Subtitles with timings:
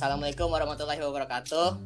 [0.00, 1.76] Assalamualaikum warahmatullahi wabarakatuh.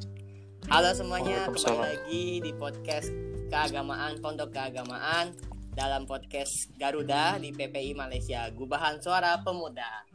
[0.71, 3.10] Halo semuanya, kembali lagi di podcast
[3.51, 5.35] keagamaan Pondok Keagamaan
[5.74, 10.06] dalam podcast Garuda di PPI Malaysia, Gubahan Suara Pemuda.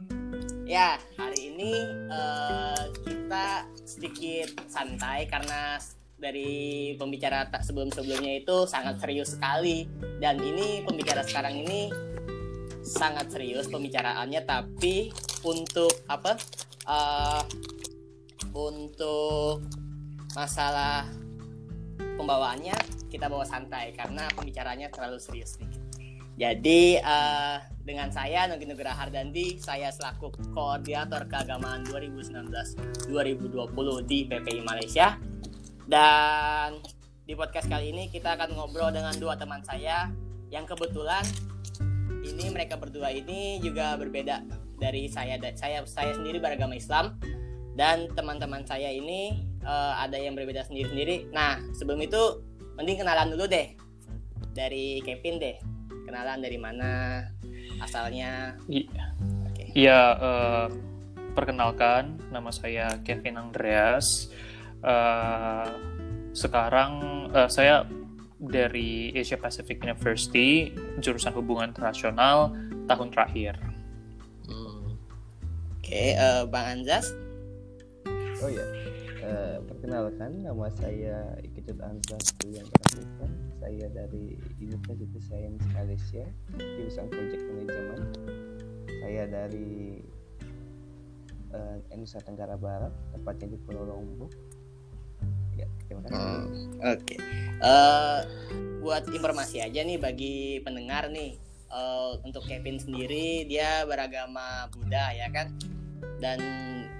[0.64, 1.76] Ya, hari ini
[2.08, 5.76] eh, kita sedikit santai karena
[6.16, 9.84] dari pembicara tak sebelum-sebelumnya itu sangat serius sekali
[10.24, 11.92] dan ini pembicara sekarang ini
[12.80, 15.12] sangat serius pembicaraannya tapi
[15.44, 16.40] untuk apa
[16.88, 17.44] eh,
[18.52, 19.64] untuk
[20.34, 21.06] masalah
[21.98, 22.76] pembawaannya
[23.10, 25.82] kita bawa santai karena pembicaranya terlalu serius sedikit.
[26.40, 35.20] Jadi eh, dengan saya Nugi Nugra Hardandi, saya selaku koordinator keagamaan 2019-2020 di PPI Malaysia.
[35.84, 36.80] Dan
[37.28, 40.08] di podcast kali ini kita akan ngobrol dengan dua teman saya
[40.50, 41.22] yang kebetulan
[42.26, 44.42] ini mereka berdua ini juga berbeda
[44.80, 47.14] dari saya saya saya sendiri beragama Islam
[47.78, 51.30] dan teman-teman saya ini eh, ada yang berbeda sendiri-sendiri.
[51.30, 52.42] Nah, sebelum itu
[52.78, 53.76] mending kenalan dulu deh.
[54.50, 55.56] Dari Kevin deh.
[56.08, 57.22] Kenalan dari mana
[57.78, 58.58] asalnya.
[58.66, 59.04] Iya,
[59.46, 59.64] Oke.
[59.78, 60.66] Iya, eh,
[61.32, 64.28] perkenalkan nama saya Kevin Andreas.
[64.80, 65.68] Eh,
[66.34, 66.92] sekarang
[67.30, 67.86] eh, saya
[68.40, 72.56] dari Asia Pacific University, jurusan hubungan internasional
[72.88, 73.54] tahun terakhir.
[74.48, 74.96] Hmm.
[75.76, 77.12] Oke, eh, Bang Anzas.
[78.40, 78.64] Oh ya,
[79.20, 83.28] Eh, perkenalkan nama saya Iketut Anzas yang Pramuka.
[83.60, 86.24] Saya dari University Science Malaysia,
[86.56, 88.16] jurusan Project Management.
[89.04, 90.00] Saya dari
[91.52, 94.32] eh, Nusa Tenggara Barat, tepatnya di Pulau Lombok.
[95.52, 96.16] Ya, terima kasih.
[96.16, 97.16] Hmm, Oke.
[97.60, 98.20] Eh,
[98.80, 101.36] buat informasi aja nih bagi pendengar nih.
[101.70, 105.52] eh, untuk Kevin sendiri dia beragama Buddha ya kan.
[106.20, 106.38] Dan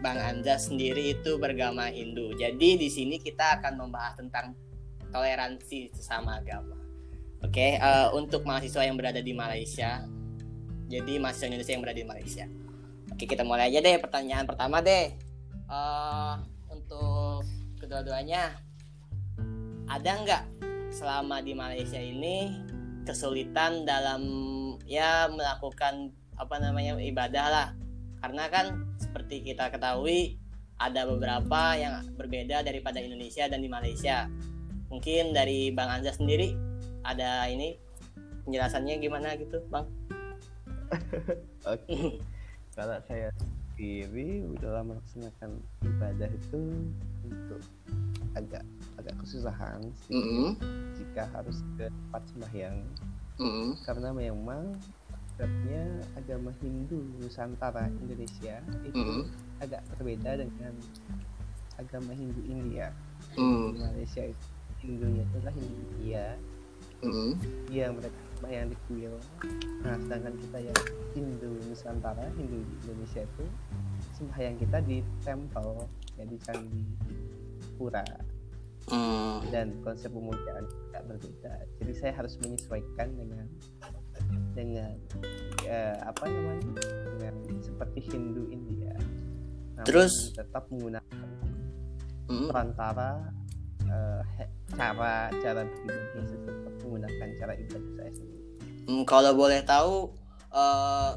[0.01, 2.33] Bang Anzas sendiri itu beragama Hindu.
[2.35, 4.57] Jadi di sini kita akan membahas tentang
[5.13, 6.75] toleransi sesama agama.
[7.45, 10.05] Oke, eh, untuk mahasiswa yang berada di Malaysia.
[10.89, 12.45] Jadi mahasiswa Indonesia yang berada di Malaysia.
[13.13, 15.13] Oke, kita mulai aja deh pertanyaan pertama deh.
[15.69, 16.35] Eh,
[16.73, 17.45] untuk
[17.77, 18.57] kedua-duanya
[19.91, 20.45] ada nggak
[20.91, 22.55] selama di Malaysia ini
[23.05, 24.23] kesulitan dalam
[24.85, 27.69] ya melakukan apa namanya ibadah lah
[28.21, 28.67] karena kan
[29.01, 30.37] seperti kita ketahui
[30.81, 34.29] ada beberapa yang berbeda daripada Indonesia dan di Malaysia
[34.89, 36.57] mungkin dari Bang Anza sendiri
[37.05, 37.77] ada ini
[38.45, 39.89] penjelasannya gimana gitu Bang
[41.71, 42.19] Oke.
[42.75, 43.31] Kalau saya
[43.81, 45.51] sendiri udah melaksanakan
[45.87, 46.61] ibadah itu
[47.25, 47.63] untuk
[48.37, 48.65] agak
[49.01, 50.53] agak kesusahan sih Mm-mm.
[51.01, 52.77] jika harus ke tempat sembahyang
[53.41, 53.81] Mm-mm.
[53.89, 54.77] karena memang
[55.41, 59.25] sebabnya agama Hindu Nusantara Indonesia itu Mm-mm.
[59.65, 60.77] agak berbeda dengan
[61.81, 62.93] agama Hindu India.
[63.41, 63.73] Mm.
[63.73, 64.47] Di Malaysia itu
[64.85, 66.25] Hindunya itu adalah Hindu India,
[67.01, 67.31] Mm-mm.
[67.73, 69.15] dia mereka sembahyang di kuil.
[69.81, 70.79] Nah, sedangkan kita yang
[71.17, 73.45] Hindu Nusantara, Hindu Indonesia itu
[74.21, 75.89] sembahyang kita di temple,
[76.21, 76.85] ya di candi
[77.81, 78.05] pura
[78.91, 79.55] Mm.
[79.55, 81.63] dan konsep pemujaan juga berbeda.
[81.79, 83.47] Jadi saya harus menyesuaikan dengan
[84.55, 84.93] dengan
[85.65, 86.73] eh, apa namanya
[87.17, 88.95] dengan seperti Hindu India.
[89.79, 90.15] Namun Terus?
[90.35, 91.29] tetap menggunakan
[92.31, 92.47] Mm.
[92.47, 93.27] perantara
[94.39, 98.45] he- cara cara beribadahnya saya tetap menggunakan cara ibadah saya sendiri.
[98.87, 100.15] Hmm, kalau boleh tahu
[100.55, 101.13] eh,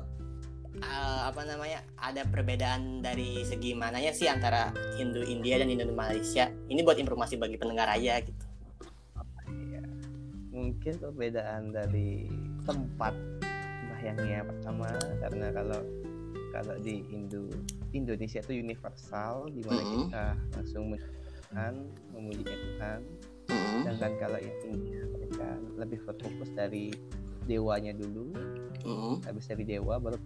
[0.81, 6.49] eh, apa namanya ada perbedaan dari segi mananya sih antara Hindu India dan Hindu Malaysia
[6.65, 8.42] ini buat informasi bagi pendengar aja gitu
[10.63, 12.31] mungkin perbedaan dari
[12.63, 13.11] tempat
[13.83, 14.87] sembahyangnya pertama
[15.19, 15.81] karena kalau
[16.55, 17.49] kalau di Hindu
[17.91, 19.93] Indonesia itu universal di mana Mhm.
[20.07, 20.23] kita
[20.55, 21.07] langsung memuji
[21.49, 21.73] Tuhan,
[22.13, 22.99] memujinya Tuhan.
[23.43, 23.81] Mm.
[23.83, 25.47] Sedangkan kalau yang India mereka
[25.77, 26.93] lebih berfokus dari
[27.43, 28.31] dewanya dulu,
[28.85, 29.25] Mm.
[29.25, 30.17] habis dari dewa baru.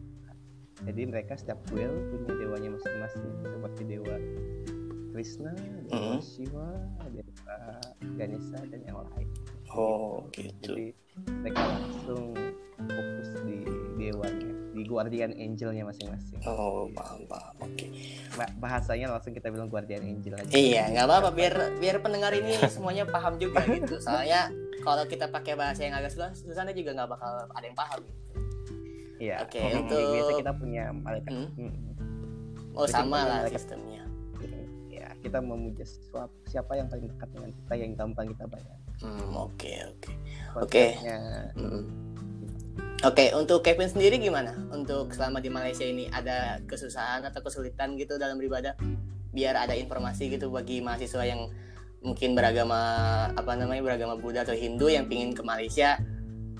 [0.83, 4.15] Jadi mereka setiap kuil punya dewanya masing-masing seperti dewa
[5.11, 5.51] Krishna,
[5.89, 6.19] dewa Mhm.
[6.21, 6.69] Shiva,
[7.09, 7.55] dewa
[8.15, 9.27] Ganesha dan yang lain.
[9.71, 10.85] Oh gitu Jadi
[11.33, 12.37] mereka langsung
[12.77, 13.57] fokus di
[13.97, 16.37] dewanya, di guardian angelnya masing-masing.
[16.45, 17.85] oh paham paham oke
[18.33, 20.53] Ba- Bahasanya langsung kita bilang guardian angel aja.
[20.53, 25.53] iya nggak apa-apa biar biar pendengar ini semuanya paham juga gitu soalnya kalau kita pakai
[25.53, 28.01] bahasa yang agak susah susah juga nggak bakal ada yang paham
[29.17, 29.41] Iya.
[29.41, 31.31] Oke, Jadi untuk- biasa kita punya malaikat.
[31.33, 31.49] Hmm.
[31.57, 31.89] Mm-mm.
[32.71, 34.05] oh Jadi sama lah malaikat- sistemnya
[34.87, 38.77] Ya, kita memuja sesuatu siapa yang paling dekat dengan kita yang gampang kita bayar.
[39.03, 40.11] Hmm, oke oke
[40.57, 40.85] Oke.
[40.97, 41.19] Konsepnya
[41.53, 41.83] Mm.
[43.05, 44.57] Oke, untuk Kevin sendiri gimana?
[44.73, 48.73] Untuk selama di Malaysia ini ada kesusahan atau kesulitan gitu dalam beribadah?
[49.37, 51.45] biar ada informasi gitu bagi mahasiswa yang
[52.01, 52.79] mungkin beragama
[53.37, 56.01] apa namanya beragama Buddha atau Hindu yang pingin ke Malaysia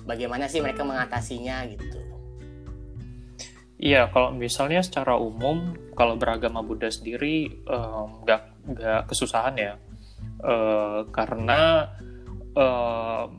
[0.06, 1.98] bagaimana sih mereka mengatasinya gitu
[3.78, 7.62] Iya, kalau misalnya secara umum, kalau beragama Buddha sendiri
[8.26, 9.78] nggak um, nggak kesusahan ya,
[10.42, 11.86] uh, karena
[12.58, 13.30] uh,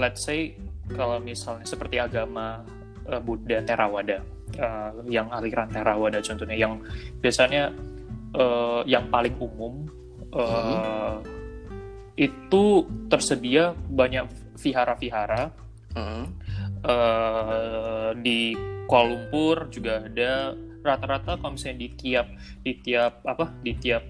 [0.00, 0.56] let's say
[0.96, 2.64] kalau misalnya seperti agama
[3.04, 4.24] uh, Buddha Theravada,
[4.56, 6.80] uh, yang aliran Theravada contohnya, yang
[7.20, 7.76] biasanya
[8.32, 9.84] uh, yang paling umum
[10.32, 11.20] uh, hmm.
[12.16, 15.52] itu tersedia banyak vihara-vihara
[15.92, 16.24] hmm.
[16.88, 18.56] uh, di
[18.88, 22.26] Kuala Lumpur juga ada rata-rata kalau misalnya di tiap
[22.64, 24.00] di tiap apa di tiap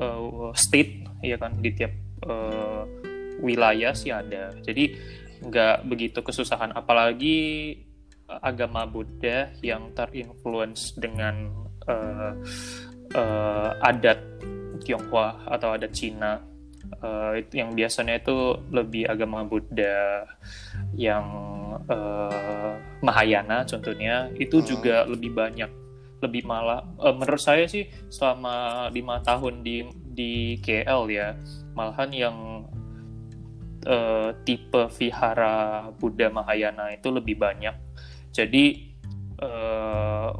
[0.00, 1.92] uh, state ya kan di tiap
[2.24, 3.01] uh,
[3.42, 4.54] wilayah sih ada.
[4.62, 4.96] Jadi
[5.42, 6.72] nggak begitu kesusahan.
[6.72, 7.76] Apalagi
[8.40, 11.50] agama Buddha yang terinfluence dengan
[11.84, 12.32] uh,
[13.12, 14.22] uh, adat
[14.82, 16.40] Tionghoa atau adat Cina.
[16.98, 20.26] Uh, yang biasanya itu lebih agama Buddha
[20.98, 21.24] yang
[21.86, 24.66] uh, Mahayana contohnya itu hmm.
[24.66, 25.70] juga lebih banyak
[26.22, 31.34] lebih malah uh, menurut saya sih selama lima tahun di di KL ya
[31.74, 32.36] malahan yang
[33.86, 37.74] uh, tipe vihara Buddha Mahayana itu lebih banyak
[38.32, 38.64] jadi
[39.42, 40.32] uh,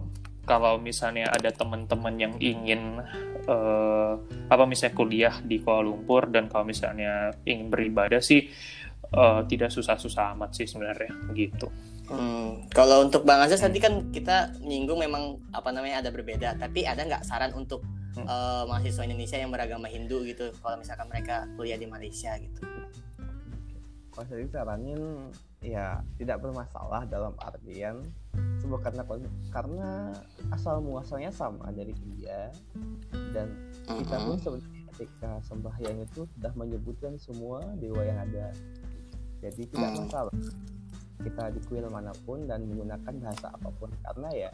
[0.43, 2.99] kalau misalnya ada teman-teman yang ingin
[3.47, 4.19] uh,
[4.51, 8.51] apa misalnya kuliah di Kuala Lumpur dan kalau misalnya ingin beribadah sih
[9.15, 11.71] uh, tidak susah-susah amat sih sebenarnya gitu.
[12.11, 16.83] Hmm, kalau untuk Bang Azaz tadi kan kita nyinggung memang apa namanya ada berbeda, tapi
[16.83, 17.81] ada nggak saran untuk
[18.19, 18.27] hmm.
[18.27, 22.67] uh, mahasiswa Indonesia yang beragama Hindu gitu, kalau misalkan mereka kuliah di Malaysia gitu?
[24.13, 25.33] Kalau saya saranin
[25.65, 28.05] ya tidak bermasalah dalam artian
[28.61, 29.03] sebab karena
[29.49, 29.89] karena
[30.53, 32.53] asal muasalnya sama dari India
[33.33, 33.49] dan
[33.89, 38.53] kita pun sebenarnya ketika sembahyang itu sudah menyebutkan semua dewa yang ada.
[39.43, 39.99] Jadi tidak mm.
[40.05, 40.35] masalah.
[41.23, 43.91] Kita di kuil mana pun dan menggunakan bahasa apa pun.
[44.05, 44.51] Karena ya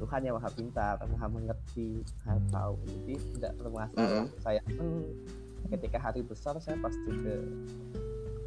[0.00, 2.74] Tuhan yang maha pintar maha mengerti maha tahu.
[2.86, 4.24] Jadi tidak bermasalah.
[4.40, 5.04] Saya pun
[5.68, 7.34] ketika hari besar saya pasti ke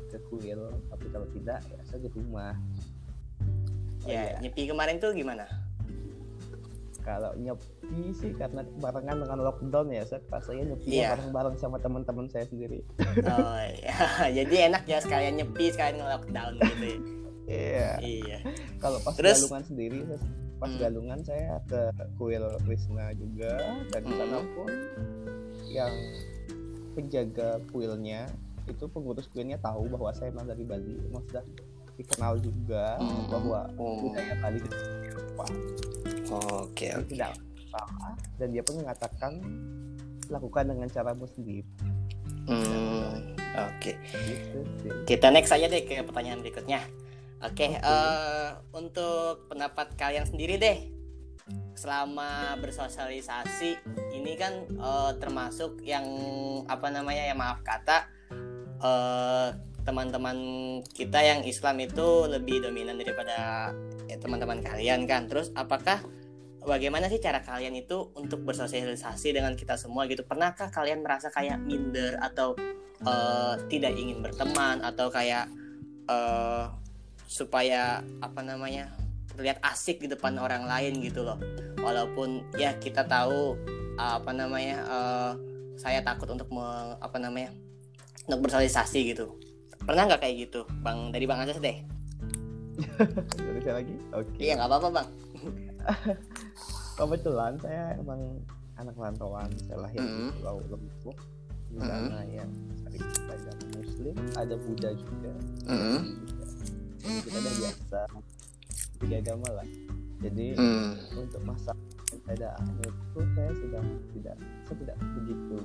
[0.10, 2.54] ke kuil tapi kalau tidak ya saya di rumah.
[4.06, 5.46] Oh, ya, ya nyepi kemarin tuh gimana?
[7.00, 11.16] Kalau nyepi sih karena barengan dengan lockdown ya saya saya nyepi yeah.
[11.16, 12.84] bareng-bareng sama teman-teman saya sendiri.
[13.26, 13.96] Oh iya.
[14.44, 16.98] Jadi enak ya sekalian nyepi sekalian lockdown gitu ya?
[17.50, 17.90] Iya.
[18.02, 18.38] Iya.
[18.78, 20.00] Kalau pas Terus, galungan sendiri
[20.60, 20.80] pas hmm.
[20.84, 21.82] galungan saya ke
[22.20, 24.52] kuil Krishna juga dan di sana hmm.
[24.54, 24.72] pun
[25.72, 25.94] yang
[27.00, 28.28] penjaga kuilnya
[28.70, 31.44] itu pengurus kuilnya tahu bahwa saya emang dari Bali emang sudah
[32.00, 33.28] dikenal juga hmm.
[33.28, 34.08] bahwa oh.
[34.08, 35.46] budaya Bali itu apa
[36.32, 37.12] oke okay, okay.
[37.12, 37.36] tidak
[37.68, 39.32] salah dan dia pun mengatakan
[40.32, 41.68] lakukan dengan caramu sendiri
[42.48, 43.36] hmm.
[43.36, 43.96] oke okay.
[44.08, 44.60] gitu,
[45.04, 46.88] kita next aja deh ke pertanyaan berikutnya
[47.44, 47.84] oke okay, okay.
[47.84, 50.78] uh, eh, untuk pendapat kalian sendiri deh
[51.74, 53.80] selama bersosialisasi
[54.16, 56.06] ini kan uh, termasuk yang
[56.68, 58.19] apa namanya ya maaf kata
[58.84, 59.50] uh,
[59.88, 60.38] teman-teman
[60.94, 63.72] kita yang Islam itu lebih dominan daripada
[64.06, 65.26] ya, teman-teman kalian kan.
[65.26, 66.04] Terus apakah
[66.62, 70.22] bagaimana sih cara kalian itu untuk bersosialisasi dengan kita semua gitu?
[70.28, 72.54] Pernahkah kalian merasa kayak minder atau
[73.08, 75.48] uh, tidak ingin berteman atau kayak
[76.06, 76.70] uh,
[77.30, 78.94] supaya apa namanya
[79.34, 81.40] terlihat asik di depan orang lain gitu loh?
[81.80, 83.56] Walaupun ya kita tahu
[84.00, 85.32] apa namanya uh,
[85.80, 87.56] saya takut untuk me, apa namanya
[88.30, 89.34] untuk bersosialisasi gitu
[89.82, 91.82] pernah nggak kayak gitu bang dari bang Azas deh
[93.34, 94.46] dari saya lagi oke okay.
[94.46, 95.08] iya nggak apa-apa bang
[97.02, 98.38] kebetulan saya emang
[98.78, 100.30] anak rantauan saya lahir mm -hmm.
[100.30, 101.18] di Pulau Lombok
[101.74, 102.38] di sana mm -hmm.
[102.38, 102.52] yang
[102.86, 102.98] hari
[103.34, 105.32] agama Muslim ada Buddha juga
[105.66, 106.00] mm -hmm.
[107.02, 108.00] jadi kita udah biasa
[109.02, 109.68] tiga agama lah
[110.22, 110.90] jadi mm.
[111.18, 111.74] untuk masa
[112.30, 112.54] ada
[112.86, 113.84] itu saya sudah
[114.14, 114.38] tidak
[114.70, 115.58] saya tidak begitu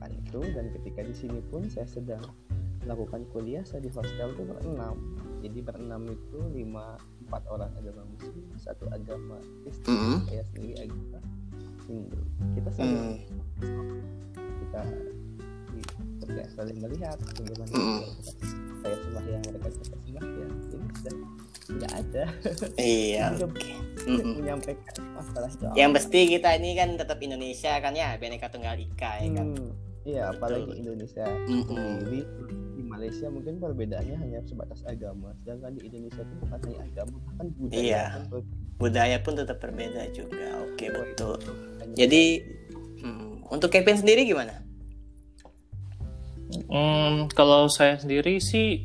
[0.00, 2.24] mempermasalahkan itu dan ketika di sini pun saya sedang
[2.80, 4.96] melakukan kuliah saya di hostel itu berenam
[5.44, 6.96] jadi berenam itu lima
[7.28, 10.18] empat orang agama muslim satu agama Kristen mm -hmm.
[10.24, 11.18] saya sendiri agama
[11.84, 12.20] Hindu
[12.56, 13.18] kita saling mm.
[14.64, 14.80] kita
[16.24, 18.00] kita saling melihat bagaimana mm -hmm.
[18.80, 21.14] saya sembahyang mereka juga sembahyang ini sudah
[21.70, 22.24] nggak ada
[22.80, 23.76] iya okay.
[24.08, 29.22] menyampaikan masalah itu yang pasti kita ini kan tetap Indonesia kan ya Bhinneka Tunggal Ika
[29.22, 31.26] ya kan hmm, iya apalagi Indonesia.
[31.46, 31.66] Mm -hmm.
[31.68, 32.20] sendiri
[32.76, 37.46] di Malaysia mungkin perbedaannya hanya sebatas agama sedangkan di Indonesia itu bukan hanya agama bahkan
[37.60, 38.04] budaya iya.
[38.16, 38.22] kan
[38.80, 40.46] budaya pun tetap berbeda juga.
[40.64, 41.36] Oke Oh, betul.
[41.36, 41.52] itu.
[41.92, 42.22] jadi
[43.04, 44.56] hmm, untuk Kevin sendiri gimana?
[46.66, 48.82] Hmm, kalau saya sendiri sih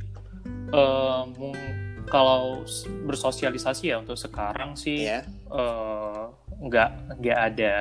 [0.70, 1.74] eh, mung-
[2.06, 2.62] kalau
[3.10, 6.24] bersosialisasi ya untuk sekarang sih ya eh,
[6.62, 7.76] nggak nggak ada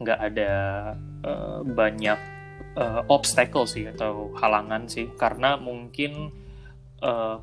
[0.00, 0.52] nggak ada
[1.24, 2.18] eh, banyak
[2.76, 6.30] eh, obstacle sih atau halangan sih karena mungkin
[7.02, 7.36] eh,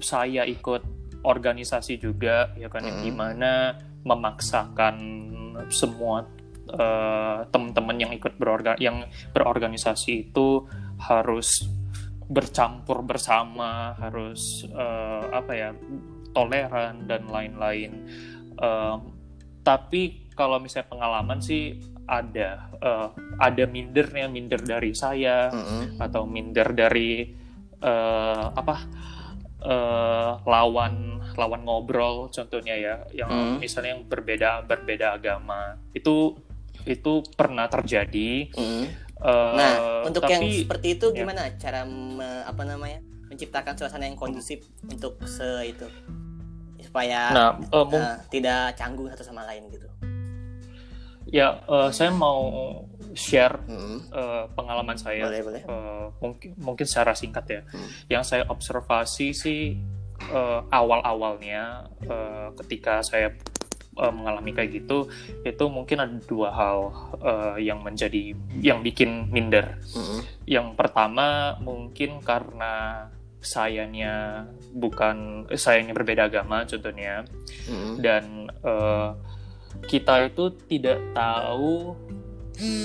[0.00, 0.82] saya ikut
[1.20, 3.04] organisasi juga ya kan yang Mhm.
[3.04, 3.52] di mana
[4.06, 4.96] memaksakan
[5.68, 6.24] semua
[6.70, 10.64] eh, teman-teman yang ikut berorga yang berorganisasi itu
[11.02, 11.66] harus
[12.30, 15.70] bercampur bersama harus eh, apa ya
[16.30, 18.06] toleran dan lain-lain
[18.60, 18.98] Em,
[19.64, 21.80] tapi kalau misalnya pengalaman sih
[22.10, 25.96] ada eh, ada mindernya minder dari saya Mm-mm.
[25.96, 27.30] atau minder dari
[27.80, 28.76] eh, apa
[29.60, 30.94] eh, lawan
[31.32, 33.56] lawan ngobrol contohnya ya yang Hmm.
[33.56, 36.34] misalnya yang berbeda berbeda agama itu
[36.82, 38.84] itu pernah terjadi Mm.
[39.20, 41.16] eh, Nah, untuk yang tapi seperti itu ya.
[41.22, 42.98] gimana cara me- apa namanya
[43.28, 45.86] menciptakan suasana yang kondusif untuk se itu
[46.80, 47.50] supaya nah
[47.84, 49.86] mung- eh, tidak canggung satu sama lain gitu.
[51.30, 52.42] Ya eh, saya mau
[53.10, 53.98] share Mm.
[54.10, 55.62] eh, pengalaman saya Boleh boleh.
[55.62, 57.88] Eh, mungkin mungkin secara singkat ya Hmm.
[58.08, 59.74] yang saya observasi sih
[60.20, 63.32] eh, awal-awalnya eh, ketika saya
[63.90, 65.12] mengalami kayak gitu
[65.44, 66.78] itu mungkin ada dua hal
[67.20, 70.24] eh, yang menjadi yang bikin minder Mm-mm.
[70.46, 73.04] yang pertama mungkin karena
[73.40, 77.28] sayanya bukan sayanya berbeda agama contohnya
[77.68, 78.00] Mm-mm.
[78.00, 79.10] dan eh,
[79.84, 81.96] kita itu tidak tahu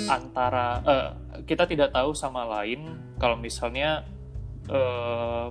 [0.08, 1.10] antara eh,
[1.44, 2.86] kita tidak tahu sama lain
[3.18, 4.08] kalau misalnya
[4.66, 5.48] eh,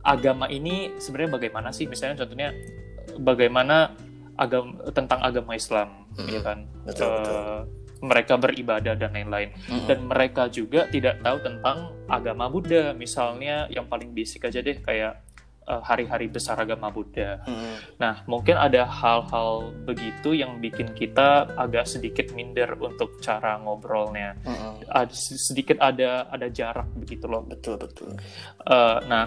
[0.00, 2.50] agama ini sebenarnya bagaimana sih misalnya contohnya
[3.16, 3.94] bagaimana
[4.34, 6.28] agama tentang agama Islam Mhm.
[6.28, 7.46] ya kan Betul, Eh, betul.
[8.00, 9.86] mereka beribadah dan lain-lain Mm-mm.
[9.86, 15.22] dan mereka juga tidak tahu tentang agama Buddha misalnya yang paling basic aja deh kayak
[15.68, 17.74] hari-hari besar agama Buddha Mm-mm.
[17.98, 24.38] Nah, mungkin ada hal-hal begitu yang bikin kita agak sedikit minder untuk cara ngobrolnya.
[24.44, 24.86] Mm-mm.
[24.88, 27.44] Ada, sedikit ada ada jarak begitu loh.
[27.44, 28.14] Betul betul.
[28.64, 29.26] Eh, nah,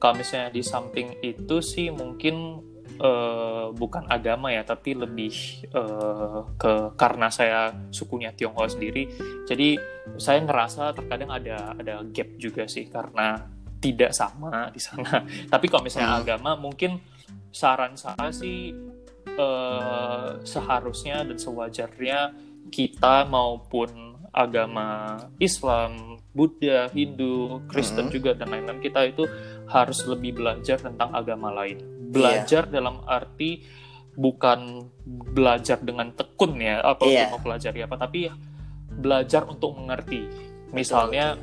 [0.00, 2.64] kalau misalnya di samping itu sih mungkin
[2.98, 5.34] eh, bukan agama ya, tapi lebih
[5.68, 9.10] eh, ke karena saya sukunya Tionghoa sendiri.
[9.44, 9.76] Jadi
[10.16, 15.22] saya ngerasa terkadang ada ada gap juga sih karena tidak sama di sana.
[15.46, 16.22] Tapi kalau misalnya Hmm.
[16.22, 16.98] agama mungkin
[17.50, 18.74] saran saya sih
[19.28, 22.34] eh, seharusnya dan sewajarnya
[22.68, 28.12] kita maupun agama Islam, Buddha, Hindu, Kristen Mhm.
[28.12, 29.24] juga dan lain-lain kita itu
[29.66, 31.78] harus lebih belajar tentang agama lain.
[32.10, 33.62] Belajar dalam arti
[34.18, 37.30] bukan belajar dengan tekun ya apa Iya.
[37.30, 38.26] mau pelajari apa tapi
[38.90, 40.26] belajar untuk mengerti.
[40.74, 41.38] Misalnya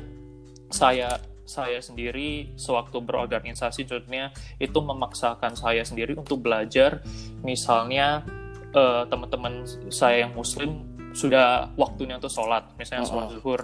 [0.68, 1.16] saya
[1.46, 7.00] saya sendiri sewaktu berorganisasi contohnya itu memaksakan saya sendiri untuk belajar
[7.40, 8.26] misalnya
[8.70, 10.82] eh, teman-teman saya yang muslim
[11.14, 13.32] sudah waktunya untuk sholat misalnya Oh, sholat oh.
[13.32, 13.60] zuhur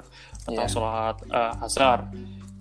[0.47, 0.71] atau Iya.
[0.71, 1.99] sholat eh, asar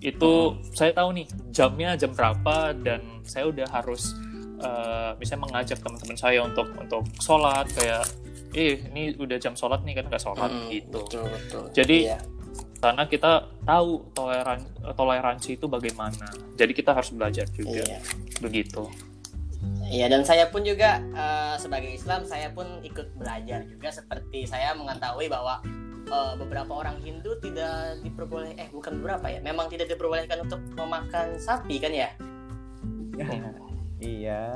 [0.02, 0.32] itu
[0.74, 4.12] saya tahu nih jamnya jam berapa dan saya udah harus
[4.58, 8.04] eh, misalnya mengajak teman-teman saya untuk untuk sholat kayak
[8.52, 10.68] eh ini udah jam sholat nih kan nggak sholat Mm-mm.
[10.68, 11.62] gitu Betul betul.
[11.72, 12.20] Jadi- Iya.
[12.82, 14.58] Karena kita tahu toleran
[14.98, 16.26] toleransi itu bagaimana.
[16.58, 17.86] Jadi kita harus belajar juga.
[17.86, 18.02] Iya.
[18.42, 18.90] begitu.
[19.86, 23.94] Iya dan saya pun juga eh, sebagai Islam saya pun ikut belajar juga.
[23.94, 25.62] Seperti saya mengetahui bahwa
[26.10, 31.38] eh, beberapa orang Hindu tidak diperboleh eh bukan beberapa ya memang tidak diperbolehkan untuk memakan
[31.38, 32.10] sapi kan ya?
[34.02, 34.50] Iya,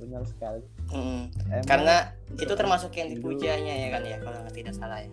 [0.00, 0.64] benar sekali.
[0.88, 5.12] Mm, Emang- karena itu termasuk yang dipujanya ya kan ya kalau tidak salah ya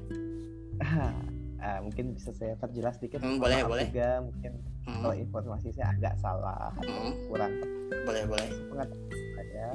[1.64, 3.20] ah, mungkin bisa saya perjelas sedikit.
[3.20, 3.88] Hmm, boleh, boleh.
[3.88, 4.52] Juga mungkin
[4.84, 7.12] Mm, kalau informasi saya agak salah atau Mm.
[7.26, 7.54] kurang
[8.04, 9.00] boleh boleh pengetahuan
[9.34, 9.70] saya.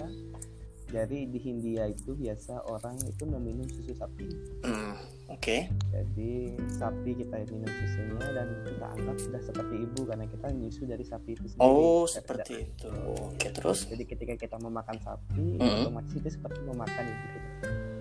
[0.87, 4.25] Jadi di Hindia itu biasa orang itu meminum susu sapi.
[4.63, 4.97] Mm,
[5.29, 5.57] oke
[5.91, 6.33] Jadi
[6.71, 11.31] sapi kita minum susunya dan kita anggap sudah seperti ibu karena kita nyusu dari sapi
[11.31, 11.65] itu sendiri.
[11.67, 15.73] oh seperti tidak- itu oke terus Jadi ketika kita memakan sapi, Mm.
[15.83, 17.51] otomatis itu seperti memakan ibu kita.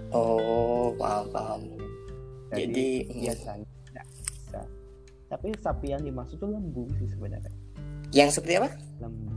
[0.09, 1.61] oh paham paham
[2.47, 3.19] Jadi, Jadi, mm.
[3.21, 3.67] biasanya.
[5.27, 7.51] Tapi sapi yang dimaksud itu lembu sih sebenarnya.
[8.09, 9.27] yang seperti apa Lembu.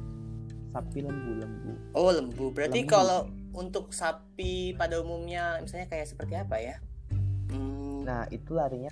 [0.71, 1.73] Sapi lembu-lembu.
[1.93, 2.89] oh lembu berarti Lembu.
[2.89, 3.21] kalau
[3.51, 6.77] untuk sapi pada umumnya misalnya kayak seperti apa ya
[7.51, 8.87] Hmm, Nah, itu larinya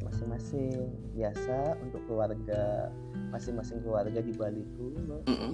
[0.00, 0.70] masing-masing
[1.12, 2.86] biasa untuk keluarga
[3.28, 4.94] masing-masing keluarga di Bali itu.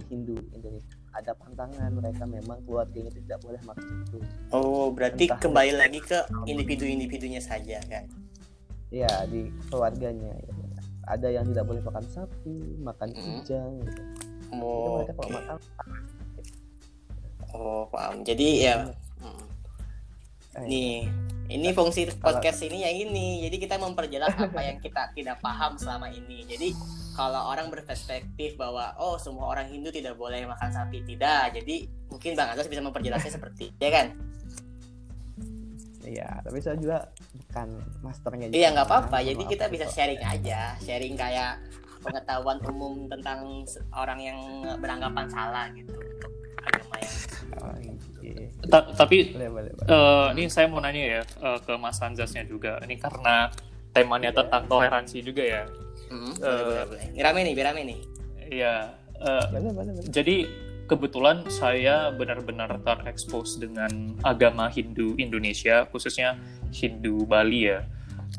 [0.07, 4.19] Hindu Indonesia ada pantangan mereka memang keluarganya itu tidak boleh makan itu
[4.51, 5.41] Oh, berarti Entah.
[5.41, 8.05] kembali lagi ke individu-individunya saja kan?
[8.91, 10.53] ya di keluarganya ya.
[11.07, 13.23] Ada yang tidak boleh makan sapi makan Mm.
[13.45, 14.03] kijang gitu.
[14.51, 15.37] itu Oh, mereka kalau oke.
[15.39, 15.57] makan
[17.55, 18.15] oh paham.
[18.27, 18.75] Jadi ya,
[19.23, 19.45] mm.
[20.59, 20.95] eh, nih,
[21.51, 23.47] ini fungsi podcast ini yang ini.
[23.47, 26.47] Jadi kita memperjelas apa yang kita tidak paham selama ini.
[26.47, 26.75] Jadi
[27.15, 31.55] kalau orang berperspektif bahwa oh semua orang Hindu tidak boleh makan sapi tidak.
[31.55, 34.15] Jadi mungkin Bang Azas bisa memperjelasnya seperti ya kan?
[36.01, 36.99] Iya, tapi saya juga
[37.37, 37.69] bukan
[38.01, 38.47] masternya.
[38.49, 39.17] juga, Iya nggak apa-apa.
[39.17, 41.61] mohon Jadi kita bisa sharing aja, sharing kayak
[42.01, 44.39] pengetahuan umum tentang orang yang
[44.81, 47.15] beranggapan salah gitu untuk agama yang.
[47.61, 47.75] Oh,
[48.25, 48.49] iya.
[48.67, 49.89] Ta- tapi Boleh, boleh, boleh.
[49.89, 52.81] eh, ini saya mau nanya ya eh, ke Mas Anzasnya juga.
[52.81, 53.53] Ini karena
[53.93, 55.63] temanya tentang toleransi juga ya.
[56.09, 57.05] Hmm, Eh, boleh, boleh, boleh.
[57.13, 57.99] Ini rame nih, rame nih.
[58.51, 58.75] Iya.
[59.21, 60.09] eh, Boleh, boleh, boleh.
[60.09, 60.37] jadi
[60.91, 66.35] kebetulan saya benar-benar terekspos dengan agama Hindu Indonesia, khususnya
[66.75, 67.87] Hindu Bali ya.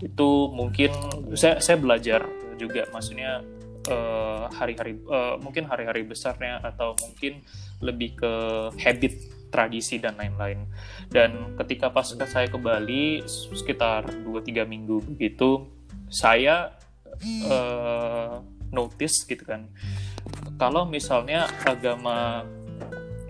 [0.04, 0.92] Itu mungkin
[1.40, 2.28] saya saya belajar
[2.60, 3.40] juga, maksudnya
[3.88, 7.40] eh, hari-hari eh, mungkin hari-hari besarnya atau mungkin
[7.80, 8.34] lebih ke
[8.76, 9.16] habit
[9.48, 10.68] tradisi dan lain-lain.
[11.08, 15.72] Dan ketika pas saya ke Bali sekitar 2-3 minggu begitu,
[16.12, 16.76] saya
[17.24, 18.36] eh,
[18.76, 19.72] notice gitu kan
[20.56, 22.46] kalau misalnya agama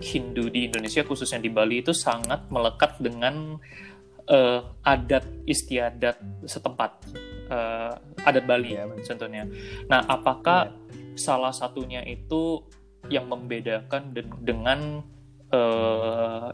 [0.02, 3.56] Hindu di Indonesia khususnya di Bali itu sangat melekat dengan
[4.26, 6.90] eh, adat istiadat setempat
[7.52, 7.92] Eh,
[8.24, 9.04] adat Bali betul.
[9.12, 9.44] contohnya.
[9.90, 10.72] Nah, apakah
[11.18, 12.64] salah satunya itu
[13.12, 14.80] yang membedakan den- dengan
[15.52, 16.48] eh,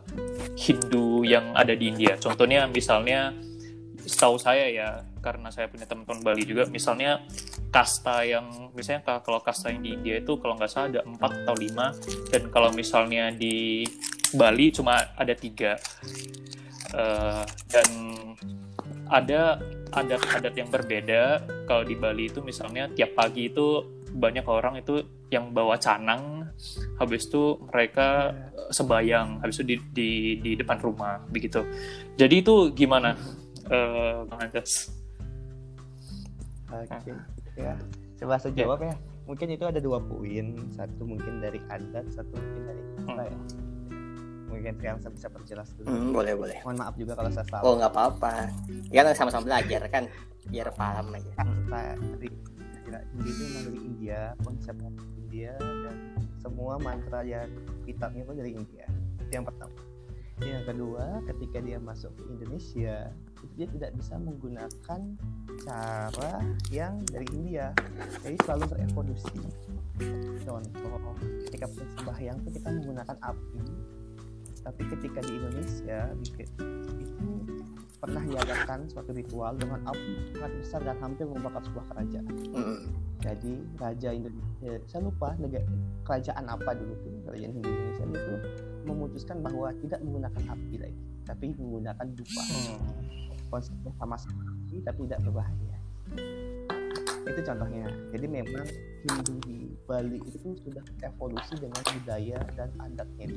[0.59, 2.19] Hindu yang ada di India?
[2.19, 3.31] Contohnya misalnya
[4.03, 7.23] setahu saya ya karena saya punya teman-teman Bali juga misalnya
[7.69, 11.45] kasta yang misalnya ka- kalau kasta yang di India itu kalau nggak salah ada empat
[11.45, 11.93] atau lima
[12.33, 13.85] dan kalau misalnya di
[14.35, 15.81] Bali cuma ada tiga.
[16.89, 17.89] Eh, dan
[19.09, 19.61] ada
[19.93, 21.45] adat-adat yang berbeda.
[21.69, 26.49] Kalau di Bali itu misalnya tiap pagi itu banyak orang itu yang bawa canang
[26.97, 31.65] habis itu mereka eh, sembayang habis itu di, di di depan rumah begitu.
[32.17, 33.17] Jadi itu gimana?
[33.69, 34.41] Eh Bang?
[36.69, 37.13] Oke,
[37.57, 37.75] ya.
[38.21, 38.95] Coba saya jawab ya.
[39.29, 40.57] Mungkin itu ada dua poin.
[40.73, 43.39] Satu mungkin dari adat, satu mungkin dari kata ya.
[44.49, 45.87] Mungkin sekarang saya bisa perjelas dulu.
[45.89, 46.59] Hmm, boleh boleh.
[46.65, 47.65] Mohon maaf juga kalau saya salah.
[47.65, 48.33] Oh nggak apa-apa.
[48.89, 50.05] Ya kan sama-sama belajar kan,
[50.49, 51.33] biar paham aja.
[51.69, 52.29] Dari
[52.89, 55.97] tidak Hindi itu memang dari India, konsepnya dari India dan
[56.41, 57.49] semua mantra yang
[57.85, 58.89] kitabnya pun dari India.
[59.21, 59.88] Itu yang pertama.
[60.39, 63.11] Yang kedua, ketika dia masuk ke Indonesia,
[63.59, 65.01] dia tidak bisa menggunakan
[65.67, 66.33] cara
[66.71, 67.75] yang dari India.
[68.23, 69.39] Jadi selalu berevolusi.
[70.47, 71.15] Contoh,
[71.51, 71.67] ketika
[71.99, 73.63] sembahyang itu kita menggunakan api,
[74.63, 76.47] tapi ketika di Indonesia itu
[77.99, 82.27] pernah diadakan suatu ritual dengan api sangat besar dan hampir membakar sebuah kerajaan.
[82.55, 82.79] Hmm.
[83.19, 85.67] Jadi raja Indonesia, saya lupa negara
[86.07, 88.35] kerajaan apa dulu tuh kerajaan Indonesia itu
[88.89, 92.43] memutuskan bahwa tidak menggunakan api lagi, tapi menggunakan dupa.
[93.49, 95.77] Konsepnya sama-sama api tapi tidak berbahaya.
[97.29, 97.89] Itu contohnya.
[98.13, 98.67] Jadi memang
[99.05, 103.29] Hindu di Bali itu sudah evolusi dengan budaya dan adatnya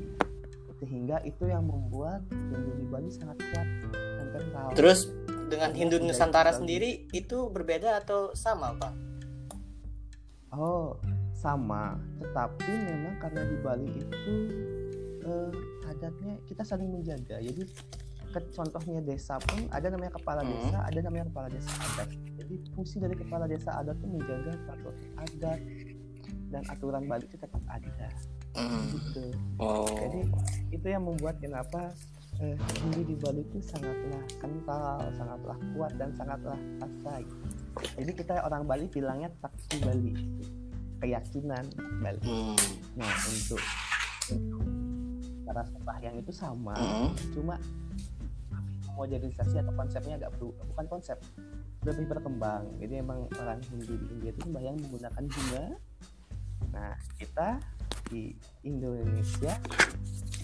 [0.82, 4.68] sehingga itu yang membuat Hindu di Bali sangat kuat dan kental.
[4.74, 5.00] Terus
[5.54, 8.94] dengan Hindu Nusantara sendiri itu berbeda atau sama, Pak?
[10.58, 10.98] Oh,
[11.38, 12.02] sama.
[12.18, 14.36] Tetapi memang karena di Bali itu
[16.12, 17.40] adatnya kita saling menjaga.
[17.40, 17.64] Jadi
[18.32, 20.52] ke- contohnya desa pun ada namanya kepala Hmm.
[20.52, 22.10] desa, ada namanya kepala desa adat.
[22.12, 25.60] Jadi fungsi dari kepala desa adat itu menjaga satu adat
[26.52, 28.08] dan aturan Bali itu tetap ada.
[28.52, 28.92] Hmm.
[28.92, 29.24] Gitu.
[29.60, 29.88] Oh.
[29.88, 30.20] Jadi
[30.72, 31.92] itu yang membuat kenapa
[32.40, 32.58] eh,
[32.98, 37.24] di Bali itu sangatlah kental, sangatlah kuat dan sangatlah rasa.
[37.24, 37.44] gitu.
[38.00, 40.12] Jadi kita orang Bali bilangnya taksi Bali,
[41.00, 41.64] keyakinan
[42.02, 42.20] Bali.
[42.24, 42.58] Hmm.
[42.98, 43.62] Nah untuk,
[45.52, 47.12] untuk cara sembahyang itu sama, Hmm.
[47.36, 47.56] cuma
[48.96, 51.18] modernisasi atau konsepnya agak berubah, bukan konsep
[51.82, 52.64] lebih berkembang.
[52.78, 55.66] Jadi emang orang Hindu di India itu sembahyang menggunakan bunga.
[56.72, 57.58] Nah kita
[58.12, 58.32] di
[58.64, 59.58] Indonesia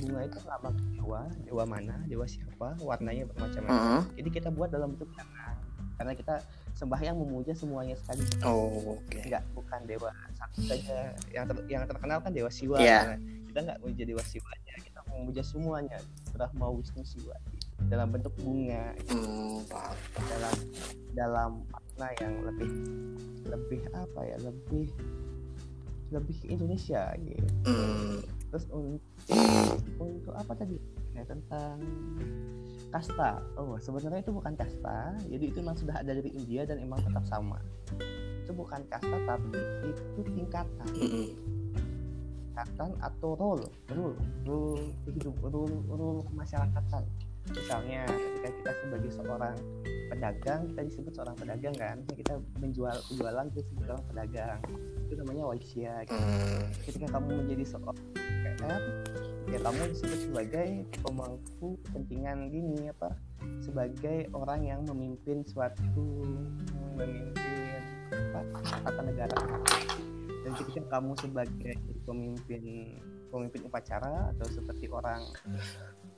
[0.01, 4.03] bunga itu lambang dewa, dewa mana, dewa siapa, warnanya bermacam-macam.
[4.03, 4.15] Hmm.
[4.17, 5.57] Jadi kita buat dalam bentuk canang
[5.97, 6.35] karena kita
[6.77, 8.21] sembahyang memuja semuanya sekali.
[8.45, 9.17] Oh, oke.
[9.25, 11.09] Enggak, bukan dewa satu saja.
[11.33, 12.77] Yang ter- yang terkenal kan dewa Siwa.
[12.77, 13.17] Iya.
[13.17, 14.73] Nah, kita nggak memuja dewa Siwanya,
[15.11, 15.99] memuja semuanya.
[16.33, 17.35] Brahma, Wisnu, Siwa.
[17.87, 18.91] dalam bentuk bunga.
[19.07, 19.61] Hmm,
[20.17, 20.55] dalam
[21.13, 22.71] dalam makna yang lebih
[23.47, 24.89] lebih apa ya lebih
[26.09, 27.47] lebih Indonesia gitu.
[27.67, 29.03] Hmm, terus untuk
[30.01, 30.77] untuk apa tadi?
[31.13, 31.81] Ya tentang
[32.89, 33.41] kasta.
[33.57, 35.15] Oh sebenarnya itu bukan kasta.
[35.29, 37.61] Jadi itu memang sudah ada dari India dan emang tetap sama.
[38.45, 40.89] Itu bukan kasta tapi itu tingkatan
[42.57, 43.65] tingkatan atau role?
[43.93, 44.17] Rule
[44.49, 47.05] rule hidup rule rule kemasyarakatan.
[47.53, 49.55] Misalnya ketika kita sebagai seorang
[50.09, 51.97] pedagang kita disebut seorang pedagang kan?
[52.17, 54.59] Kita menjual penjualan kita disebut seorang pedagang.
[55.05, 56.17] Itu namanya waisya gitu.
[56.17, 57.97] Hmm, ketika kamu menjadi seorang
[58.57, 58.81] PR
[59.47, 60.69] ya kamu disebut sebagai
[61.07, 63.15] pemangku kepentingan gini apa
[63.63, 66.03] sebagai orang yang memimpin suatu
[66.99, 67.79] memimpin
[68.11, 68.43] apa
[68.83, 69.39] tata negara
[70.47, 72.63] dan ketika kamu sebagai pemimpin
[73.27, 75.19] pemimpin upacara atau seperti orang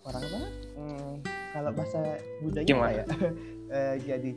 [0.03, 0.39] orang apa
[0.77, 1.13] Hmm,
[1.49, 1.99] kalau bahasa
[2.39, 2.93] budaya apa Gimana?
[2.93, 3.05] ya
[3.69, 4.29] Eh, jadi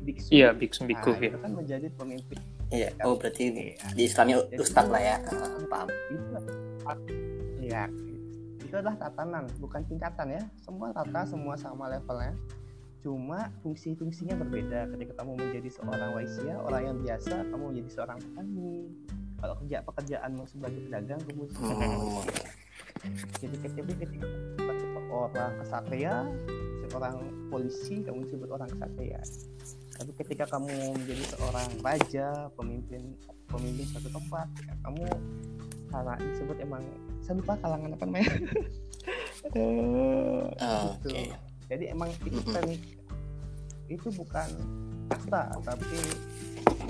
[0.00, 1.38] biksu Iya, biksu Nah, biku itu ya.
[1.38, 2.38] kan menjadi pemimpin
[2.70, 2.90] Iya.
[3.02, 3.86] Oh berarti ini Iya.
[3.94, 5.16] di Islamnya ustad lah ya.
[5.24, 5.88] Ah, paham.
[6.10, 6.38] itu
[7.60, 7.86] ya
[8.60, 12.34] itu adalah tatanan bukan tingkatan ya semua rata semua sama levelnya
[13.00, 14.92] cuma fungsi-fungsinya berbeda.
[14.96, 18.74] Ketika kamu menjadi seorang waisya orang yang biasa kamu menjadi seorang petani.
[19.40, 21.88] Kalau kerja pekerjaanmu sebagai pedagang kamu sebagai
[23.00, 24.26] Hmm, jadi ketika ketika
[25.08, 26.14] seorang kesatria
[26.90, 27.16] seorang
[27.48, 29.20] polisi kamu disebut orang kesatria.
[29.96, 32.28] Tapi ketika kamu menjadi seorang raja
[32.60, 33.16] pemimpin
[33.48, 35.06] pemimpin suatu tempat ya kamu
[35.90, 36.82] karena disebut emang
[37.24, 38.32] saya lupa kalangan apa namanya?
[39.56, 40.52] Oh,
[41.00, 41.16] gitu.
[41.16, 41.49] Oke.
[41.70, 42.82] Jadi emang itu teknik
[43.86, 44.48] itu bukan
[45.06, 45.98] kasta tapi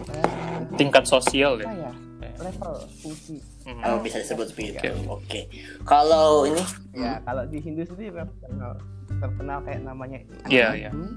[0.09, 1.69] eh, Tingkat sosial ya.
[1.71, 1.93] ya
[2.39, 3.77] level fungsi Hmm.
[3.85, 4.81] Oh bisa disebut begitu.
[4.81, 5.05] Oke.
[5.07, 5.41] Oke.
[5.85, 6.65] Kalau ini
[6.97, 8.73] ya kalau di Hindu sendiri terkenal
[9.15, 10.91] terkenal kayak namanya anak Iya, iya.
[10.91, 11.13] agung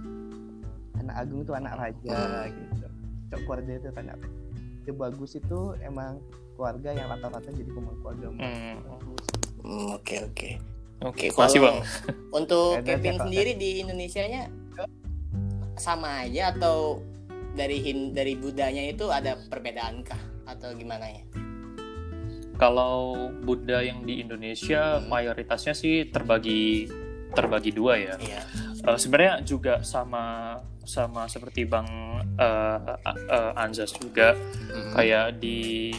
[0.99, 2.15] anak agung itu anak raja
[2.51, 2.85] gitu
[3.31, 4.27] cok keluarga itu kan apa
[4.77, 6.19] itu bagus itu emang
[6.53, 8.75] keluarga yang rata-rata jadi pemangku agama Hmm.
[8.83, 9.25] Bagus.
[9.63, 10.49] hmm, oke oke.
[11.01, 11.77] Oke, Kalau masih bang.
[12.31, 13.23] Untuk Kevin siapa?
[13.25, 14.41] sendiri di Indonesia-nya
[15.73, 17.01] sama aja atau
[17.53, 21.23] dari hin dari Budanya itu ada perbedaan kah atau gimana ya?
[22.53, 25.09] Kalau Buddha yang di Indonesia Hmm.
[25.09, 26.85] mayoritasnya sih terbagi
[27.33, 28.13] terbagi dua ya.
[28.15, 28.41] Iya.
[28.85, 31.89] Eh, sebenarnya juga sama sama seperti Bang
[32.37, 34.93] eh, eh, Anzas juga Hmm.
[34.93, 35.89] kayak di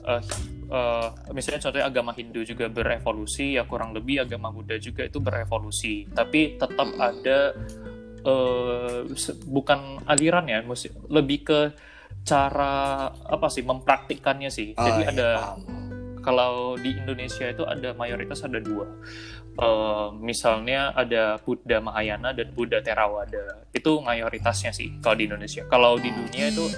[0.00, 0.22] eh,
[0.68, 6.06] eh, misalnya contohnya agama Hindu juga berevolusi ya kurang lebih agama Buddha juga itu berevolusi.
[6.12, 7.56] Tapi tetap ada
[9.14, 10.60] se- bukan aliran ya
[11.08, 11.60] lebih ke
[12.28, 14.76] cara apa sih mempraktikkannya sih.
[14.76, 15.58] Oh, jadi iya, ada paham.
[16.20, 18.84] kalau di Indonesia itu ada mayoritas ada dua.
[19.58, 23.64] Eh, misalnya ada Buddha Mahayana dan Buddha Theravada.
[23.72, 25.64] Itu mayoritasnya sih kalau di Indonesia.
[25.66, 26.68] Kalau di dunia itu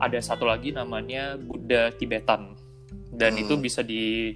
[0.00, 2.56] ada satu lagi namanya Buddha Tibetan
[3.20, 3.44] dan Hmm.
[3.44, 4.34] itu bisa di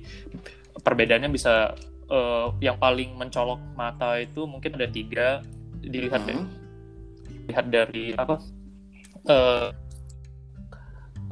[0.76, 1.72] perbedaannya bisa
[2.04, 5.40] eh, yang paling mencolok mata itu mungkin ada tiga
[5.80, 6.44] dilihat Hmm.
[7.48, 8.36] lihat dari apa
[9.24, 9.68] eh,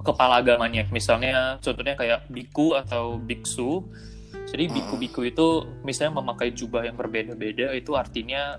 [0.01, 3.85] kepala agamanya misalnya contohnya kayak biku atau biksu
[4.49, 4.75] jadi Hmm.
[4.81, 5.47] biku-biku itu
[5.85, 8.59] misalnya memakai jubah yang berbeda-beda itu artinya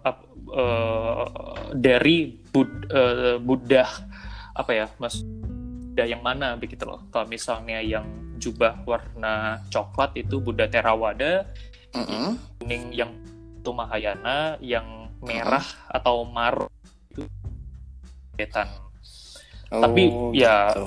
[0.00, 1.24] ap- eh,
[1.72, 3.84] dari Bud- eh, Buddha
[4.52, 5.20] apa ya mas
[5.94, 8.02] Buddha yang mana begitu loh kalau misalnya yang
[8.34, 11.46] jubah warna coklat itu Buddha Theravada
[11.94, 12.34] Mm-mm.
[12.58, 13.14] kuning yang
[13.54, 16.66] itu Mahayana, yang merah atau mar
[17.06, 17.22] itu.
[19.70, 20.84] Tapi, Oh, ya, gitu.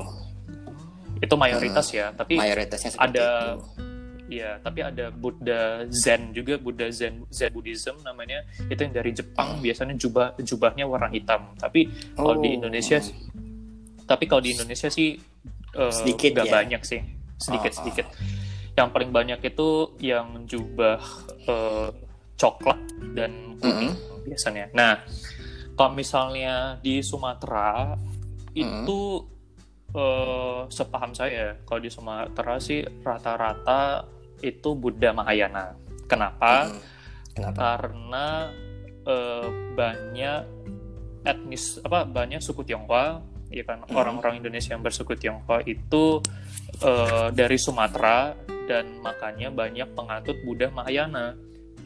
[1.17, 3.87] Itu mayoritas ya, tapi mayoritasnya ada- itu.
[4.27, 8.43] ya tapi ada Buddha Zen juga, Buddha Zen Zen Buddhism namanya.
[8.67, 11.55] Itu yang dari Jepang biasanya jubah jubahnya warna hitam.
[11.55, 12.57] Tapi kalau di Oh.
[12.59, 12.99] Indonesia
[14.07, 15.19] tapi kalau di Indonesia sih
[15.75, 16.53] eh, Sedikit nggak ya?
[16.63, 17.01] banyak sih,
[17.37, 17.79] sedikit Ah, ah.
[17.83, 18.05] sedikit.
[18.77, 20.97] Yang paling banyak itu yang jubah
[21.45, 21.89] eh,
[22.37, 22.79] coklat
[23.13, 23.93] dan kuning
[24.25, 24.69] biasanya.
[24.71, 25.01] Nah,
[25.75, 27.97] kalau misalnya di Sumatera
[28.55, 29.01] itu
[29.93, 34.05] eh, sepaham saya, kalau di Sumatera sih rata-rata
[34.41, 35.73] itu Buddha Mahayana.
[36.07, 36.69] Kenapa?
[36.69, 36.95] Mm-mm.
[37.37, 37.57] Kenapa?
[37.61, 38.27] karena
[39.05, 40.41] eh, banyak
[41.21, 43.95] etnis apa banyak suku Tionghoa ya kan Hmm.
[43.95, 46.19] orang-orang Indonesia yang bersuku Tionghoa itu
[46.83, 48.35] eh, dari Sumatera
[48.67, 51.33] dan makanya banyak penganut Buddha Mahayana.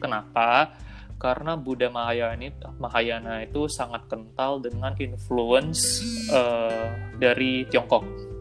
[0.02, 0.74] Kenapa?
[1.22, 6.02] Karena Buddha Mahayana itu, Mahayana itu sangat kental dengan influence
[6.34, 6.90] eh,
[7.22, 8.32] dari Tiongkok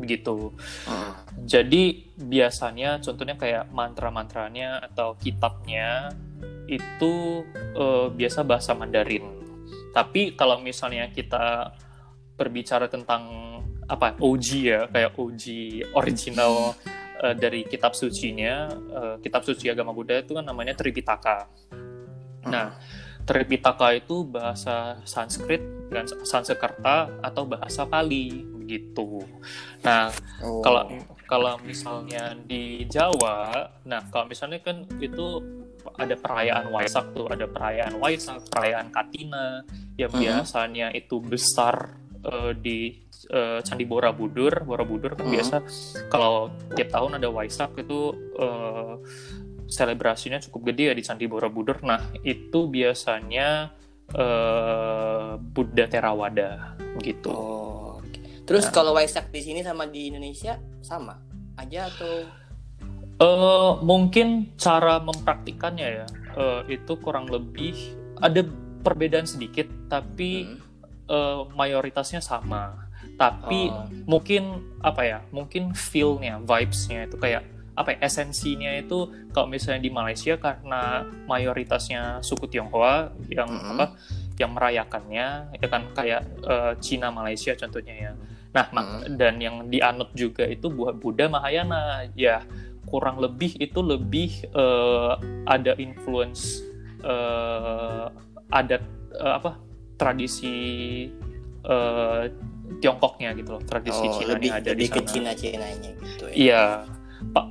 [0.00, 0.50] begitu.
[0.90, 1.12] Mm.
[1.46, 1.82] Jadi
[2.18, 6.10] biasanya contohnya kayak mantra-mantranya atau kitabnya
[6.66, 9.38] itu eh, biasa bahasa Mandarin.
[9.94, 11.74] Tapi kalau misalnya kita
[12.40, 13.22] berbicara tentang
[13.84, 15.44] apa OG ya, kayak OG
[15.92, 16.72] original
[17.20, 21.44] eh, dari kitab sucinya, eh, kitab suci agama Buddha itu kan namanya Tripitaka.
[22.48, 22.80] Nah,
[23.28, 25.60] Tripitaka itu bahasa Sanskrit
[25.92, 29.20] dan Sanskerta atau bahasa Pali begitu.
[29.84, 30.08] Nah,
[30.40, 30.64] Oh.
[30.64, 30.88] kalau
[31.28, 35.44] kalau misalnya di Jawa, nah kalau misalnya kan itu
[35.94, 39.62] ada perayaan Waisak tuh, ada perayaan Waisak, perayaan Katina
[39.94, 40.20] yang Mhm.
[40.24, 42.78] biasanya itu besar eh, di
[43.28, 44.64] eh, Candi Borobudur.
[44.64, 45.34] Borobudur kan Mhm.
[45.36, 45.56] biasa
[46.08, 48.94] kalau tiap tahun ada Waisak itu eh,
[49.70, 51.78] selebrasinya cukup gede ya di Candi Borobudur.
[51.82, 53.70] Nah, itu biasanya
[54.10, 57.30] eh, Buddha Theravada gitu.
[57.30, 58.02] Oh.
[58.42, 58.74] Terus Nah.
[58.74, 61.14] kalau Waisak di sini sama di Indonesia sama
[61.56, 62.26] aja atau
[63.20, 67.76] Eh, mungkin cara mempraktikannya ya eh, itu kurang lebih
[68.16, 68.40] ada
[68.80, 70.56] perbedaan sedikit, tapi Hmm.
[71.10, 72.86] Eh, mayoritasnya sama.
[73.18, 73.84] Tapi Oh.
[74.06, 75.18] mungkin apa ya?
[75.28, 77.44] Mungkin feel-nya, vibes-nya itu kayak
[77.74, 77.98] apa ya?
[78.04, 83.70] Esensinya itu kalau misalnya di Malaysia karena mayoritasnya suku Tionghoa yang Mhm.
[83.74, 83.86] apa?
[84.40, 88.12] Yang merayakannya ya kan kayak eh, Cina Malaysia contohnya ya.
[88.50, 92.08] Nah, mak- dan yang dianut juga itu buah Buddha Mahayana.
[92.18, 92.42] Ya,
[92.88, 95.12] kurang lebih itu lebih eh,
[95.46, 96.64] ada influence
[97.00, 98.06] eh,
[98.50, 98.82] adat
[99.14, 99.56] eh, apa?
[100.00, 100.56] Tradisi
[101.68, 102.22] eh,
[102.80, 105.10] Tiongkoknya gitu loh, tradisi oh, Cina lebih yang ada di lebih ke sana.
[105.12, 106.34] Cina-Cinanya gitu ya.
[106.34, 106.64] Iya.
[107.20, 107.46] Pak,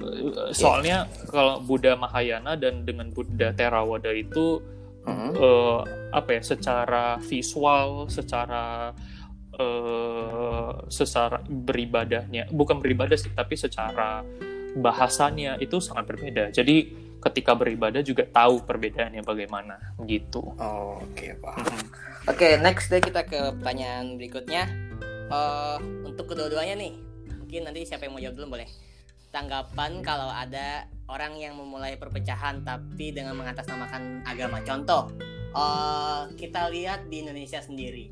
[0.50, 0.98] soalnya
[1.30, 4.58] kalau Buddha Mahayana dan dengan Buddha Theravada itu
[5.06, 5.32] Mhm.
[5.38, 5.80] eh,
[6.12, 8.94] apa ya secara visual secara
[9.56, 14.22] eh, secara beribadahnya bukan beribadah sih tapi secara
[14.78, 19.76] bahasanya itu sangat berbeda jadi ketika beribadah juga tahu perbedaannya bagaimana
[20.08, 21.64] gitu Oh, oke, paham.
[21.68, 21.84] Mhm.
[22.32, 24.64] Oke, next deh kita ke pertanyaan berikutnya.
[25.30, 25.78] Eh,
[26.08, 26.94] untuk kedua-duanya nih,
[27.44, 28.70] mungkin nanti siapa yang mau jawab dulu boleh.
[29.30, 34.62] Tanggapan kalau ada orang yang memulai perpecahan tapi dengan mengatasnamakan agama.
[34.66, 35.12] Contoh,
[35.54, 38.10] eh, kita lihat di Indonesia sendiri.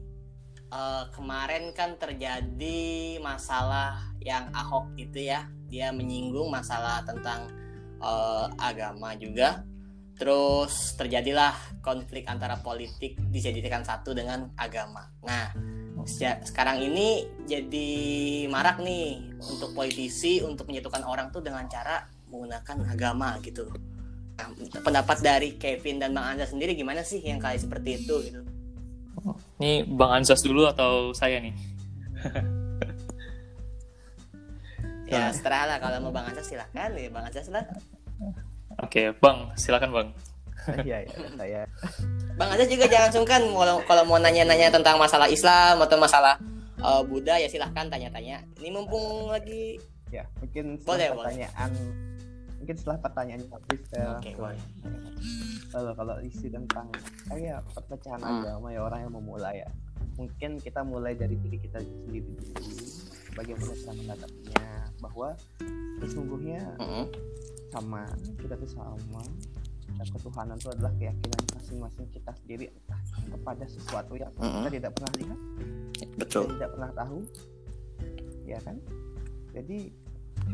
[0.67, 7.47] Eh, kemarin kan terjadi masalah yang Ahok itu ya, dia menyinggung masalah tentang
[8.01, 9.63] eh, agama juga.
[10.17, 11.53] Terus terjadilah
[11.85, 15.13] konflik antara politik dijadikan satu dengan agama.
[15.21, 15.53] Nah,
[16.09, 17.89] se- sekarang ini jadi
[18.49, 22.01] marak nih untuk politisi untuk menyatukan orang tuh dengan cara
[22.33, 23.69] menggunakan agama gitu.
[24.41, 24.49] Nah,
[24.81, 28.41] pendapat dari Kevin dan Bang Anda sendiri gimana sih yang kali seperti itu gitu?
[29.57, 31.53] ini Bang Ansas dulu atau saya nih
[35.07, 37.79] Ya, setelah lah kalau mau Bang Anda silakan ya Bang Anda silakan.
[38.77, 40.09] oke Bang silakan Bang
[40.83, 41.61] Iya, ya, saya
[42.35, 46.35] Bang Anda juga jangan sungkan kalau kalau mau nanya-nanya tentang masalah Islam atau masalah
[46.77, 48.43] eh, Buddha ya silahkan tanya-tanya.
[48.55, 51.15] Ini mumpung lagi ya mungkin Boleh, setelah boleh.
[51.17, 51.69] pertanyaan
[52.57, 54.59] mungkin setelah pertanyaan habis saya Oke, boleh.
[55.67, 56.87] kalau kalau isi tentang
[57.27, 58.39] kayak perpecahan Hmm.
[58.41, 59.69] agama ya orang yang memulai ya
[60.15, 62.43] mungkin kita mulai dari diri kita sendiri dulu
[63.37, 65.29] bagaimana cara menghadapinya bahwa
[66.01, 67.05] sesungguhnya Mm-mm.
[67.69, 68.09] sama
[68.41, 69.21] kita tuh sama
[69.97, 72.67] dan ketuhanan itu adalah keyakinan masing-masing kita sendiri
[73.29, 74.65] kepada sesuatu yang Mm-mm.
[74.65, 75.39] kita tidak pernah lihat
[76.17, 76.43] Betul.
[76.49, 77.19] kita tidak pernah tahu
[78.49, 78.77] ya kan
[79.53, 79.79] jadi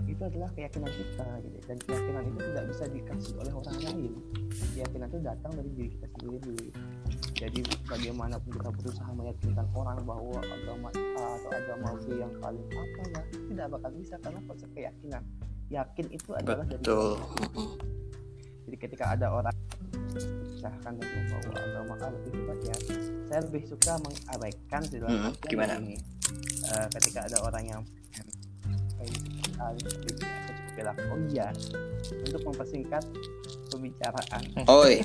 [0.09, 4.13] itu adalah keyakinan kita gitu dan keyakinan itu tidak bisa dikasih oleh orang lain
[4.73, 6.67] keyakinan itu datang dari diri kita sendiri
[7.33, 13.21] jadi bagaimanapun kita berusaha meyakinkan orang bahwa agama atau agama B yang paling apa ya
[13.49, 15.23] tidak bakal bisa karena konsep keyakinan
[15.71, 17.15] yakin itu adalah dari Betul.
[17.17, 17.65] diri.
[18.67, 19.55] jadi ketika ada orang
[20.53, 22.75] misalkan bahwa agama A lebih hebat ya
[23.27, 25.73] saya lebih suka mengabaikan di dalam Hmm, gimana?
[25.81, 25.97] begini.
[26.63, 27.81] Eh, ketika ada orang yang
[28.95, 29.19] kayak
[30.73, 31.47] seperti oh iya
[32.25, 33.03] untuk mempersingkat
[33.73, 35.01] pembicaraan Oi.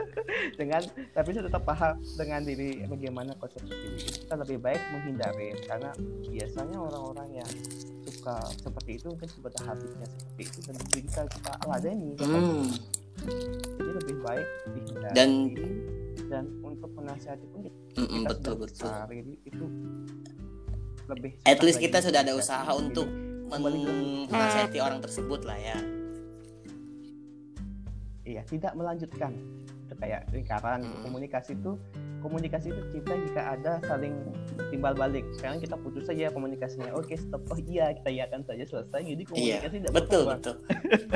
[0.60, 5.90] dengan tapi saya tetap paham dengan diri bagaimana konsep diri kita lebih baik menghindari karena
[6.24, 7.50] biasanya orang-orang yang
[8.04, 12.66] suka seperti itu mungkin sebentar habisnya seperti itu dan bisa kita ladeni Hmm.
[13.74, 15.54] jadi lebih baik dihindari Dan-
[16.28, 18.90] dan untuk menasihati pun kita Mm-mm, kita betul sudah betul.
[19.10, 19.66] jadi itu
[21.08, 23.08] lebih At least kita sudah ada kita usaha untuk
[23.48, 25.78] menasihati orang tersebut lah ya.
[28.28, 29.32] Iya tidak melanjutkan
[29.88, 31.00] itu kayak lingkaran Mm.
[31.02, 31.72] komunikasi itu
[32.18, 34.12] komunikasi itu kita jika ada saling
[34.68, 39.00] timbal balik sekarang kita putus saja komunikasinya oke stop oh iya kita iakan saja selesai
[39.00, 39.28] jadi Iya,
[39.64, 40.36] komunikasi tidak betul berkembang.
[40.36, 40.56] betul.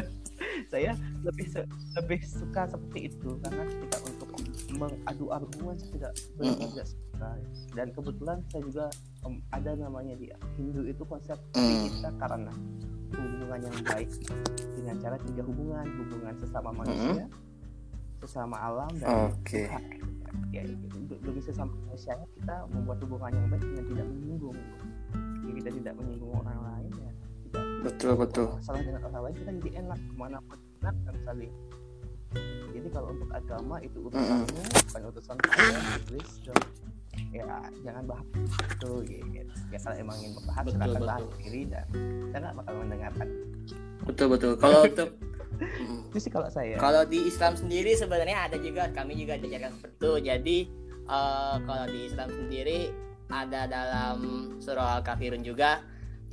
[0.72, 1.46] saya lebih
[1.92, 4.28] lebih suka seperti itu karena ketika untuk
[4.72, 6.68] mengadu argumen saya tidak benar Mm-mm.
[6.72, 7.28] tidak suka
[7.74, 8.86] dan kebetulan saya juga
[9.20, 11.92] em, ada namanya di Hindu itu konsep Mm.
[11.92, 12.52] kita karena
[13.16, 14.10] hubungan yang baik
[14.72, 17.24] dengan cara tiga hubungan hubungan sesama manusia
[18.22, 19.66] sesama alam dan Oke.
[19.66, 19.84] Tuhan.
[20.54, 20.62] ya
[20.94, 24.58] untuk demi sesama manusia kita membuat hubungan yang baik dengan tidak menyinggung.
[25.42, 27.10] Jika kita tidak menyinggung orang lain ya.
[27.42, 28.48] Tidak Betul betul.
[28.56, 29.98] masalah dengan orang lain kita jadi enak.
[29.98, 31.54] Ke mana pun enak dan saling.
[32.72, 36.58] Jadi kalau untuk agama itu urusanmu bukan urusan saya Iblis dan
[37.32, 37.44] ya
[37.80, 39.24] jangan bahas itu gitu.
[39.72, 41.08] ya kalau emang ingin membahas Betul, silakan betul.
[41.08, 41.86] bahas sendiri dan
[42.28, 43.28] saya nggak bakal mendengarkan
[44.02, 44.52] Betul betul.
[44.58, 45.10] Kalau untuk
[46.10, 49.94] itu sih kalau saya Kalau di Islam sendiri sebenarnya ada juga kami juga diajarkan seperti
[49.94, 50.12] itu.
[50.26, 50.58] Jadi
[51.06, 52.78] eh, kalau di Islam sendiri
[53.32, 54.16] ada dalam
[54.58, 55.80] surah Al-Kafirun juga.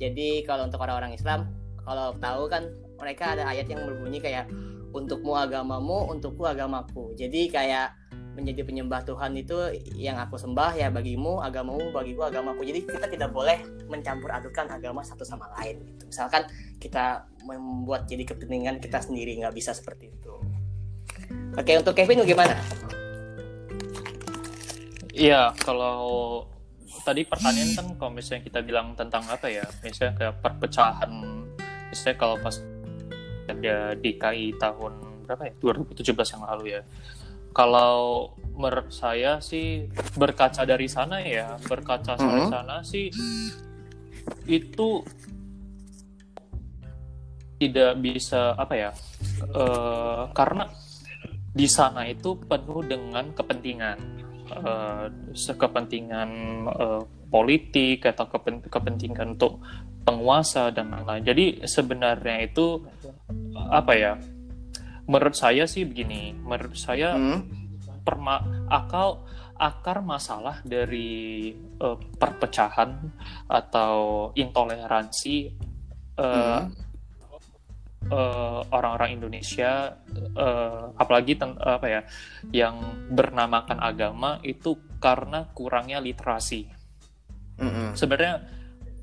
[0.00, 1.46] Jadi kalau untuk orang-orang Islam
[1.86, 2.68] kalau tahu kan
[3.00, 4.50] mereka ada ayat yang berbunyi kayak
[4.90, 7.14] untukmu agamamu, untukku agamaku.
[7.14, 7.94] Jadi kayak
[8.34, 9.56] menjadi penyembah Tuhan itu
[9.98, 12.62] yang aku sembah ya bagimu agamamu bagiku agamaku.
[12.62, 13.58] Jadi kita tidak boleh
[13.90, 16.06] mencampur adukan agama satu sama lain gitu.
[16.06, 16.46] Misalkan
[16.78, 20.34] kita membuat jadi kepentingan kita sendiri nggak bisa seperti itu.
[21.58, 22.54] Oke untuk Kevin gimana
[25.10, 26.46] Iya, kalau
[27.02, 31.10] tadi pertanyaan kan kalau misalnya kita bilang tentang apa ya, misalnya kayak perpecahan,
[31.90, 32.56] misalnya kalau pas
[33.50, 34.92] ada DKI tahun
[35.26, 36.82] berapa ya, 2017 yang lalu ya.
[37.50, 42.50] Kalau menurut saya sih berkaca dari sana ya, berkaca dari Mhm.
[42.52, 43.08] sana sih
[44.46, 44.88] itu
[47.60, 48.90] tidak bisa apa ya,
[49.44, 50.64] eh, karena
[51.50, 53.98] di sana itu penuh dengan kepentingan
[54.50, 55.06] eh,
[55.46, 56.30] kepentingan
[56.74, 59.62] eh, politik atau kepen- kepentingan untuk
[60.02, 61.22] penguasa dan lain-lain.
[61.22, 62.82] Jadi sebenarnya itu
[63.70, 64.12] apa ya?
[65.10, 66.22] Menurut saya sih begini.
[66.48, 67.40] Menurut saya Hmm,
[68.06, 68.36] perma
[68.70, 69.08] akal
[69.60, 71.52] akar masalah dari
[71.84, 72.90] eh, perpecahan
[73.50, 73.94] atau
[74.32, 75.36] intoleransi
[76.16, 76.72] eh, Hmm.
[78.10, 79.72] eh, orang-orang Indonesia
[80.44, 82.00] eh, apalagi ten- apa ya
[82.62, 82.76] yang
[83.10, 84.70] bernamakan agama itu
[85.04, 86.60] karena kurangnya literasi.
[87.58, 87.90] mm-mm.
[87.94, 88.34] Sebenarnya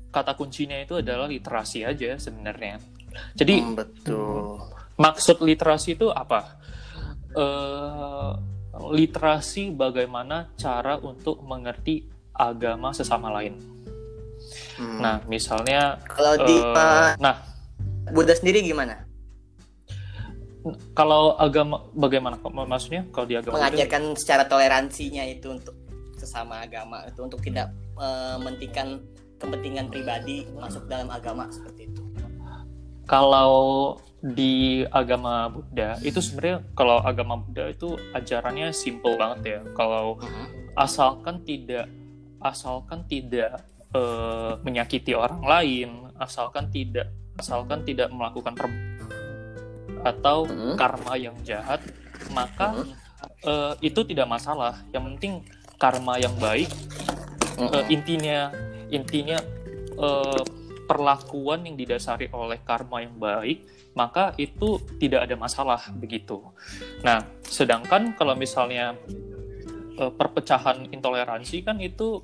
[0.08, 2.80] kata kuncinya itu adalah literasi aja sebenarnya.
[3.36, 4.58] Jadi Hmm, betul
[4.98, 6.58] maksud literasi itu apa?
[7.32, 8.30] Eh,
[8.78, 13.58] literasi bagaimana cara untuk mengerti agama sesama lain.
[14.78, 14.98] Hmm.
[15.02, 17.36] Nah, misalnya, kalau di eh, eh, nah
[18.14, 19.04] Buddha sendiri gimana
[20.92, 22.36] kalau agama bagaimana?
[22.40, 25.74] Kok Maksudnya kalau di agama Buddha- mengajarkan secara toleransinya itu untuk
[26.18, 28.98] sesama agama itu untuk tidak eh, mementingkan
[29.38, 32.02] kepentingan pribadi masuk dalam agama seperti itu
[33.06, 39.60] kalau di agama Buddha itu sebenarnya kalau agama Buddha itu ajarannya simple banget ya.
[39.78, 40.18] Kalau
[40.74, 41.86] asalkan tidak
[42.42, 43.62] asalkan tidak
[43.94, 48.66] eh, menyakiti orang lain, asalkan tidak asalkan tidak melakukan per
[50.02, 50.74] atau Mhm.
[50.78, 51.82] karma yang jahat,
[52.34, 52.74] maka
[53.46, 54.82] eh, itu tidak masalah.
[54.90, 55.32] Yang penting
[55.78, 56.70] karma yang baik.
[57.58, 58.50] Eh, intinya
[58.90, 59.38] intinya
[60.86, 63.66] perlakuan yang didasari oleh karma yang baik
[63.98, 66.38] maka itu tidak ada masalah begitu.
[67.02, 68.94] Nah, sedangkan kalau misalnya
[69.98, 72.22] eh, perpecahan intoleransi kan itu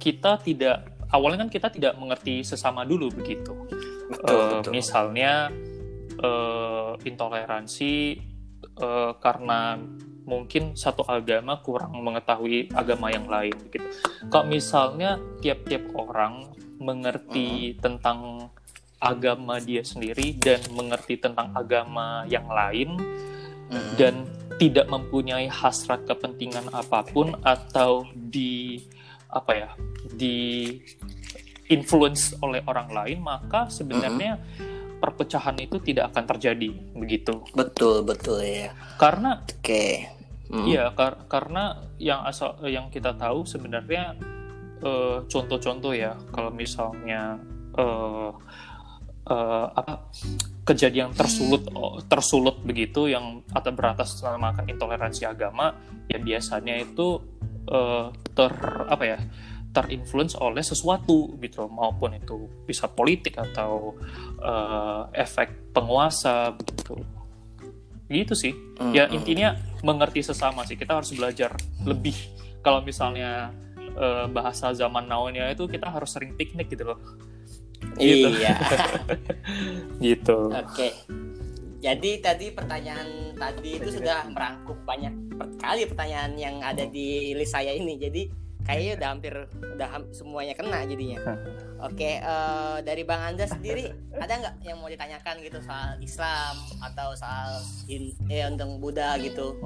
[0.00, 3.52] kita tidak awalnya kan kita tidak mengerti sesama dulu begitu.
[4.08, 4.72] betul, Eh, betul.
[4.72, 5.32] misalnya
[6.16, 7.94] eh, intoleransi
[8.80, 9.76] eh, karena
[10.24, 13.82] mungkin satu agama kurang mengetahui agama yang lain gitu.
[14.30, 18.48] Kalau misalnya tiap-tiap orang mengerti tentang
[19.00, 23.00] agama dia sendiri dan mengerti tentang agama yang lain
[23.72, 23.96] Mm-mm.
[23.96, 24.28] dan
[24.60, 28.76] tidak mempunyai hasrat kepentingan apa pun atau di
[29.32, 29.70] apa ya
[30.12, 30.68] di
[31.70, 34.36] influence oleh orang lain maka sebenarnya
[35.00, 40.18] perpecahan itu tidak akan terjadi begitu betul betul ya karena oke
[40.50, 40.66] Mm.
[40.66, 44.18] Iya, kar- karena yang asal yang kita tahu sebenarnya
[44.82, 47.38] eh, contoh-contoh ya, kalau misalnya
[47.78, 48.30] eh,
[49.26, 50.08] eh, apa
[50.64, 55.74] kejadian tersulut oh, tersulut begitu yang atau beratas namakan intoleransi agama,
[56.06, 57.20] ya biasanya itu
[57.68, 58.52] eh, ter
[58.86, 59.18] apa ya
[59.70, 63.94] terinfluence oleh sesuatu gitu, maupun itu bisa politik atau
[64.42, 66.98] eh, efek penguasa begitu.
[68.10, 68.50] Gitu sih.
[68.82, 69.14] Mm, ya mm.
[69.14, 69.48] intinya
[69.86, 70.74] mengerti sesama sih.
[70.74, 71.54] Kita harus belajar
[71.86, 72.18] lebih.
[72.66, 73.54] Kalau misalnya
[73.94, 76.98] eh, bahasa zaman now-nya itu kita harus sering piknik gitu loh
[77.96, 78.54] gitu iya
[80.04, 80.88] gitu oke
[81.80, 85.16] Jadi tadi pertanyaan tadi itu sudah merangkup banyak
[85.56, 87.96] kali pertanyaan yang ada di list saya ini.
[87.96, 88.28] Jadi
[88.60, 89.32] kayaknya udah hampir
[89.72, 91.40] udah ham- semuanya kena jadinya.
[91.80, 96.52] Oke, eh, dari Bang Anda sendiri ada nggak yang mau ditanyakan gitu soal Islam
[96.84, 97.48] atau soal
[97.88, 99.56] Hin eh, tentang Buddha gitu?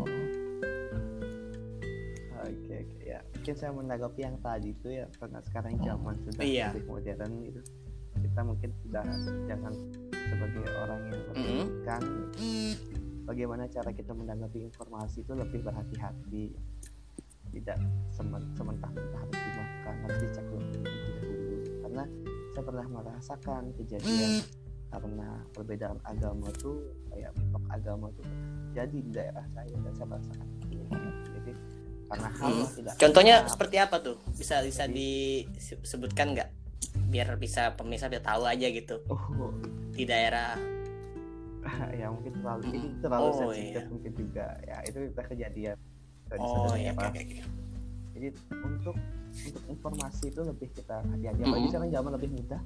[2.37, 6.67] Oke oke ya mungkin saya menanggapi yang tadi itu ya karena sekarang zaman sudah Iya.
[6.71, 7.61] lebih modern gitu
[8.17, 9.05] kita mungkin sudah
[9.45, 9.73] jangan
[10.11, 11.29] sebagai orang yang Mhm.
[11.29, 12.03] pendidikan
[13.25, 16.45] bagaimana cara kita menanggapi informasi itu lebih berhati-hati
[17.51, 17.79] tidak
[18.11, 20.83] semen- sementah-mentah harus dimakan harus dicek lebih
[21.81, 22.05] karena
[22.51, 24.33] saya pernah merasakan kejadian
[24.89, 28.27] karena perbedaan agama tuh kayak bentuk agama tuh
[28.73, 30.87] jadi di daerah saya dan saya merasakan itu.
[31.33, 31.53] jadi
[32.05, 32.69] karena hal Hmm.
[32.75, 34.17] tidak Contohnya seperti apa tuh?
[34.31, 36.51] Bisa bisa disebutkan nggak?
[37.07, 39.51] Biar bisa pemirsa biar tahu aja gitu oh
[39.91, 40.59] di daerah.
[41.97, 42.75] ya mungkin terlalu Mm.
[42.75, 43.89] ini terlalu Oh, sensitif iya.
[43.89, 45.77] mungkin juga ya itu kita kejadian
[46.25, 47.09] Dari Oh iya, apa.
[47.09, 47.43] oke, oke, oke.
[48.13, 48.29] jadi
[48.63, 48.97] untuk
[49.35, 51.71] untuk informasi itu lebih kita hati-hati apalagi Mm-mm.
[51.71, 52.61] sekarang zaman lebih mudah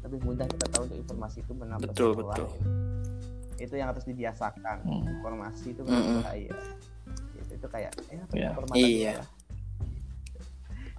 [0.00, 2.24] lebih mudah kita tahu untuk informasi itu benar atau Betul, salah.
[2.26, 2.48] betul.
[3.58, 5.04] itu yang harus dibiasakan Hmm.
[5.06, 6.20] informasi itu benar Mm-mm.
[6.20, 6.56] bahaya
[7.36, 8.48] itu, itu kayak ya Iya.
[8.52, 9.12] permata Iya.
[9.14, 9.28] lah.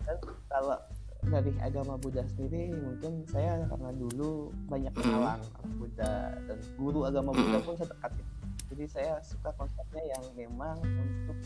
[0.02, 0.16] dan
[0.48, 0.78] kalau
[1.22, 5.40] dari agama Buddha sendiri mungkin saya karena dulu banyak kenalan
[5.78, 8.32] Buddha dan guru agama Buddha pun saya dekat gitu.
[8.74, 11.38] jadi saya suka konsepnya yang memang untuk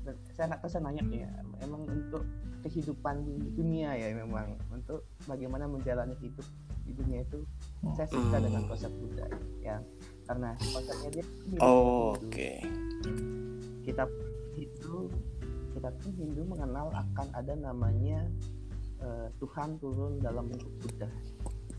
[0.00, 1.30] dan saya nggak tahu saya nanya ya
[1.60, 2.24] emang untuk
[2.60, 6.44] kehidupan di dunia ya memang untuk bagaimana menjalani hidup
[6.84, 7.40] di dunia itu
[7.96, 8.44] saya suka Hmm.
[8.44, 9.26] dengan konsep Buddha
[9.60, 9.76] ya
[10.28, 12.28] karena konsepnya dia hidup Oh, Hindu.
[12.28, 12.50] oke.
[13.80, 14.04] kita
[14.54, 15.08] Hindu
[15.72, 18.28] kita pun Hindu mengenal akan ada namanya
[19.00, 21.08] eh, Tuhan turun dalam bentuk Buddha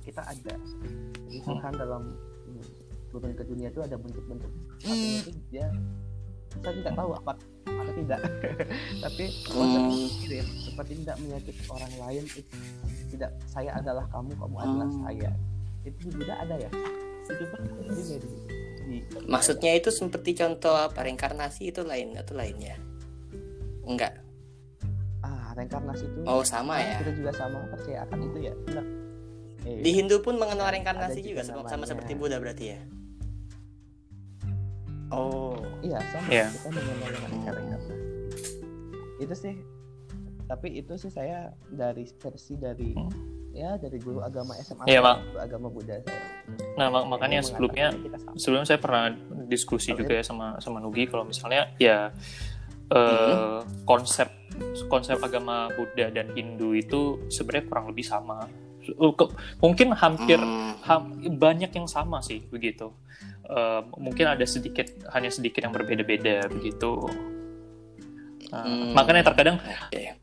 [0.02, 0.56] kita ada
[1.30, 1.48] jadi Hmm.
[1.48, 2.04] Tuhan dalam
[2.50, 2.66] mm,
[3.10, 5.68] turun ke dunia itu ada bentuk-bentuk satunya itu dia
[6.52, 8.20] saya tidak tahu apa atau tidak
[9.08, 9.96] tapi konsepnya
[10.42, 10.46] Hmm.
[10.60, 12.56] seperti tidak menyakiti orang lain itu
[13.12, 15.02] tidak saya adalah kamu kamu adalah Hmm.
[15.06, 15.30] saya
[15.82, 16.70] itu di Buddha ada ya
[17.22, 17.58] itu juga
[17.88, 22.76] di, di Maksudnya itu seperti contoh apa reinkarnasi itu lain atau lainnya?
[23.88, 24.20] Enggak.
[25.52, 26.96] Ah reinkarnasi itu Oh, sama ya.
[26.98, 28.86] kita juga sama percaya akan itu ya benar
[29.62, 32.80] Eh, Di Hindu pun mengenal reinkarnasi juga juga sama, seperti Buddha berarti ya.
[35.12, 35.60] Oh.
[35.82, 36.48] iya sama Iya.
[36.50, 37.94] kita mengenal reinkarnasi
[39.20, 39.56] itu sih
[40.48, 43.12] tapi itu sih saya dari versi dari Hmm.
[43.52, 45.18] ya dari guru agama SMA Iya, saya, Bang.
[45.26, 46.22] guru agama Buddha saya
[46.72, 47.92] Nah, mak- makanya sebelumnya
[48.34, 49.12] sebelumnya saya pernah
[49.46, 50.02] diskusi Oke.
[50.02, 52.10] juga ya sama sama Nugi kalau misalnya ya
[52.90, 54.28] eh, konsep
[54.88, 58.46] konsep agama Buddha dan Hindu itu sebenarnya kurang lebih sama.
[58.98, 59.30] Uh, ke-
[59.62, 60.74] Mungkin hampir Hmm.
[60.82, 62.90] ham- banyak yang sama sih begitu.
[63.46, 67.04] Eh, mungkin ada sedikit hanya sedikit yang berbeda-beda begitu.
[68.48, 68.92] Nah, Hmm.
[68.96, 70.16] Makanya terkadang Oke.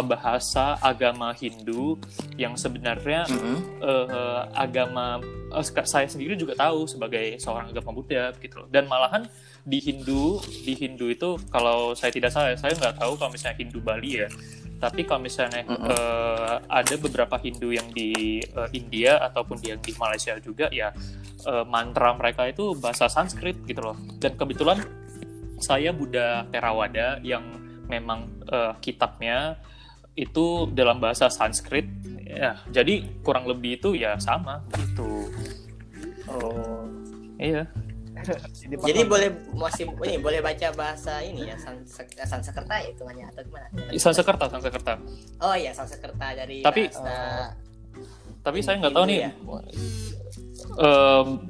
[0.00, 2.00] Bahasa agama Hindu
[2.34, 3.56] yang sebenarnya Mhm.
[3.78, 5.20] eh, agama
[5.52, 8.68] eh, seka- saya sendiri juga tahu sebagai seorang agama Buddha gitu loh.
[8.72, 9.28] Dan malahan
[9.62, 13.78] di Hindu di Hindu itu kalau saya tidak salah saya nggak tahu kalau misalnya Hindu
[13.78, 14.28] Bali ya.
[14.74, 15.86] Tapi kalau misalnya Mm-mm.
[15.88, 20.90] eh, ada beberapa Hindu yang di eh, India ataupun yang di Malaysia juga ya
[21.46, 23.96] eh, mantra mereka itu bahasa Sanskrit gitu loh.
[24.20, 24.82] Dan kebetulan
[25.56, 27.44] saya Buddha Theravada yang
[27.88, 29.56] memang eh, kitabnya
[30.14, 31.86] itu dalam bahasa Sanskrit
[32.24, 35.28] ya jadi kurang lebih itu ya sama gitu
[36.24, 36.88] Oh.
[37.36, 37.68] iya
[38.80, 41.84] Jadi, boleh masih ini boleh baca bahasa ini ya San
[42.16, 43.66] Sansekerta ya hitungannya atau gimana?
[43.92, 44.96] Sansekerta Sansekerta
[45.44, 47.52] Oh iya Sansekerta dari Tapi- bahasa
[48.40, 49.30] tapi saya nggak tahu nih ya?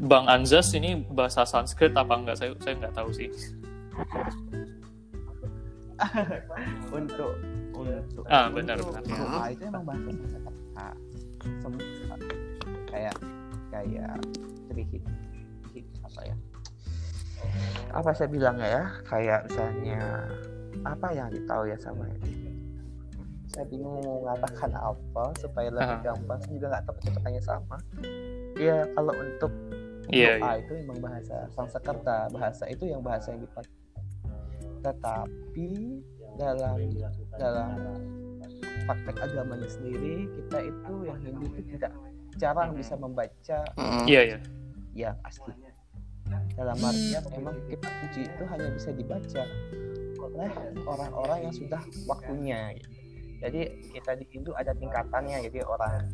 [0.03, 3.31] Bang Anzas ini bahasa Sanskrit apa enggak saya saya nggak tahu sih
[6.99, 7.33] untuk
[7.75, 9.03] untuk Ah, benar, benar.
[9.03, 10.87] doa itu emang bahasa Sanskerta
[11.61, 12.17] semua
[12.89, 13.17] kayak
[13.69, 14.15] kayak
[14.69, 15.03] trihit
[16.01, 16.37] apa ya?
[17.93, 18.85] Apa saya bilangnya ya?
[19.05, 20.01] Kayak misalnya
[20.83, 22.33] apa yang ditahu ya sama ini?
[23.47, 26.03] Saya bingung mau mengatakan apa supaya lebih Ah.
[26.03, 26.39] gampang.
[26.43, 27.77] Saya juga nggak tahu ceritanya sama.
[28.57, 29.53] Ya kalau untuk
[30.11, 30.63] iya doa iya.
[30.63, 32.19] itu memang bahasa Sanskerta.
[32.31, 33.75] Bahasa itu yang bahasa yang dipakai.
[34.83, 35.69] Tetapi
[36.39, 36.77] dalam
[37.39, 37.71] dalam
[38.85, 41.93] praktek agamanya sendiri kita itu yang Hindu itu tidak
[42.37, 44.05] jarang bisa membaca Mm-mm.
[44.05, 44.39] iya iya.
[44.95, 45.55] yang asli
[46.55, 49.43] dalam artian memang kitab suci itu hanya bisa dibaca
[50.25, 50.51] oleh
[50.89, 52.91] orang-orang yang sudah waktunya gitu.
[53.45, 53.61] jadi
[53.93, 56.09] kita di Hindu ada tingkatannya jadi orang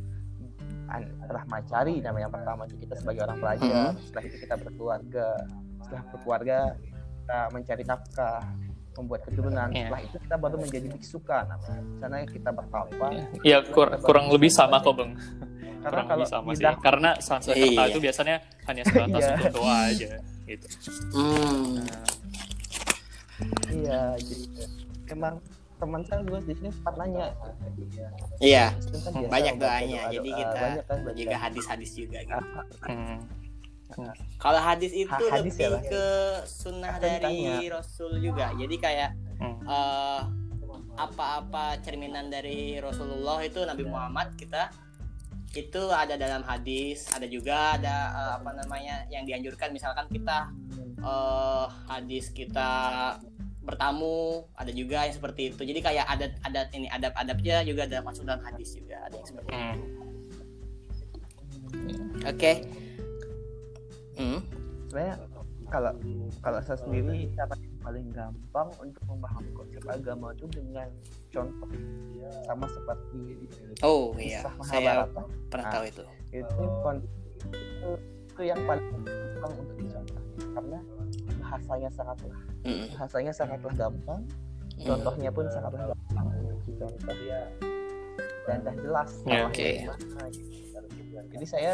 [0.90, 5.28] an- telah mencari nama yang pertama itu kita sebagai orang pelajar setelah itu kita berkeluarga
[5.86, 8.42] setelah berkeluarga kita mencari nafkah
[9.00, 9.88] membuat keturunan Iya.
[9.88, 13.06] setelah itu kita baru menjadi biksuka namanya sana kita bertapa
[13.42, 15.12] ya kur- kurang lebih sama kok bang
[15.80, 17.82] karena kurang kalau lebih sama di sih dah- karena Sanskerta Iya.
[17.88, 19.32] itu biasanya hanya sebatas Iya.
[19.34, 20.10] untuk doa aja
[20.44, 20.66] gitu
[21.10, 21.80] Hmm.
[23.40, 24.44] Nah, iya jadi
[25.08, 25.34] emang
[25.76, 27.26] teman saya juga di sini sempat nanya
[28.36, 28.66] Iya,
[29.02, 30.00] kan banyak doanya.
[30.02, 32.18] doa-doa, Jadi kita banyak kan juga hadis-hadis juga.
[32.20, 32.44] Gitu.
[32.84, 33.16] hmm.
[34.36, 35.84] Kalau hadis itu Ha- hadis ya, lebih Bang?
[35.90, 36.04] ke
[36.46, 37.68] sunnah dari.
[37.68, 38.52] Rasul juga.
[38.54, 39.10] Jadi kayak
[39.40, 39.56] Hmm.
[39.64, 40.22] eh,
[40.96, 44.68] apa-apa cerminan dari Rasulullah itu Nabi Muhammad kita
[45.50, 50.52] itu ada dalam hadis, ada juga ada eh, apa namanya yang dianjurkan misalkan kita
[51.00, 52.70] eh, hadis kita
[53.60, 55.62] bertamu ada juga yang seperti itu.
[55.64, 59.48] Jadi kayak adat adat ini adab-adabnya juga ada masuk dalam hadis juga ada yang seperti
[59.48, 59.56] itu.
[59.56, 59.78] Hmm.
[62.26, 62.52] Oke.
[62.56, 62.79] Hmm.
[65.70, 65.92] Kalau
[66.40, 70.88] kalau saya sendiri cara yang paling gampang untuk memahami konsep agama itu dengan
[71.28, 71.70] contoh
[72.44, 73.20] sama seperti
[73.80, 75.06] Oh iya, saya
[75.48, 75.72] pernah Nah.
[75.72, 76.02] tahu itu.
[76.32, 77.06] itu kon-
[77.40, 77.90] itu,
[78.28, 80.78] itu yang paling gampang untuk dicontoh karena
[81.38, 82.86] bahasanya sangatlah Mm-mm.
[82.92, 84.20] bahasanya sangatlah gampang
[84.76, 84.86] Mm.
[84.86, 87.14] contohnya pun sangatlah gampang untuk dicontoh
[88.44, 89.54] dan dah jelas Ya, oke.
[89.54, 89.92] gitu.
[91.28, 91.72] Jadi saya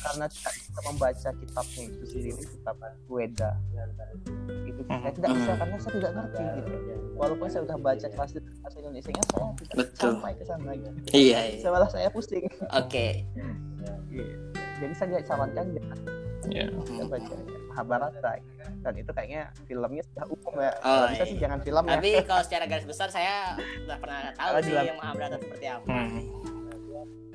[0.00, 2.76] karena tidak bisa membaca kitabnya itu sendiri kitab
[3.06, 3.50] Weda
[4.64, 5.58] itu saya tidak bisa Hmm.
[5.58, 6.70] karena saya tidak ngerti gitu
[7.14, 10.10] walaupun saya sudah baca translate bahasa Indonesia nya saya tidak Betul.
[10.12, 10.98] sampai ke sana gitu.
[11.10, 11.58] Iya, iya.
[11.58, 13.06] Saya malah saya pusing Oke.
[14.06, 14.26] Iya.
[14.76, 15.98] jadi saya sarankan jangan
[16.46, 16.70] Ya.
[16.70, 17.34] kita baca
[17.66, 18.32] Mahabharata
[18.80, 21.26] dan itu kayaknya filmnya sudah umum ya Oh, kalau bisa iya.
[21.26, 24.94] sih jangan filmnya Tapi kalau secara garis besar saya udah pernah tahu Oh, sih yang
[24.94, 25.90] Mahabharata seperti apa.
[25.90, 26.22] Hmm.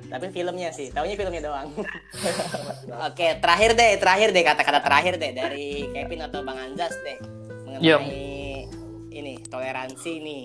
[0.02, 1.72] Tapi filmnya sih, taunya filmnya doang.
[3.08, 7.16] Oke, terakhir deh, terakhir deh kata-kata terakhir deh dari Kevin atau Bang Anjas deh
[7.64, 7.96] mengenai Iya.
[9.10, 10.44] ini toleransi nih.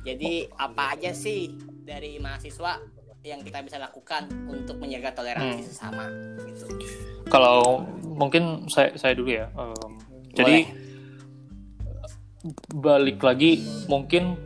[0.00, 1.50] Jadi apa aja sih
[1.82, 2.78] dari mahasiswa
[3.20, 5.66] yang kita bisa lakukan untuk menjaga toleransi Hmm.
[5.66, 6.04] sesama
[6.46, 6.64] gitu.
[7.26, 9.50] Kalau mungkin saya saya dulu ya.
[9.52, 9.92] Em,
[10.32, 10.56] jadi
[12.72, 14.38] balik lagi mungkin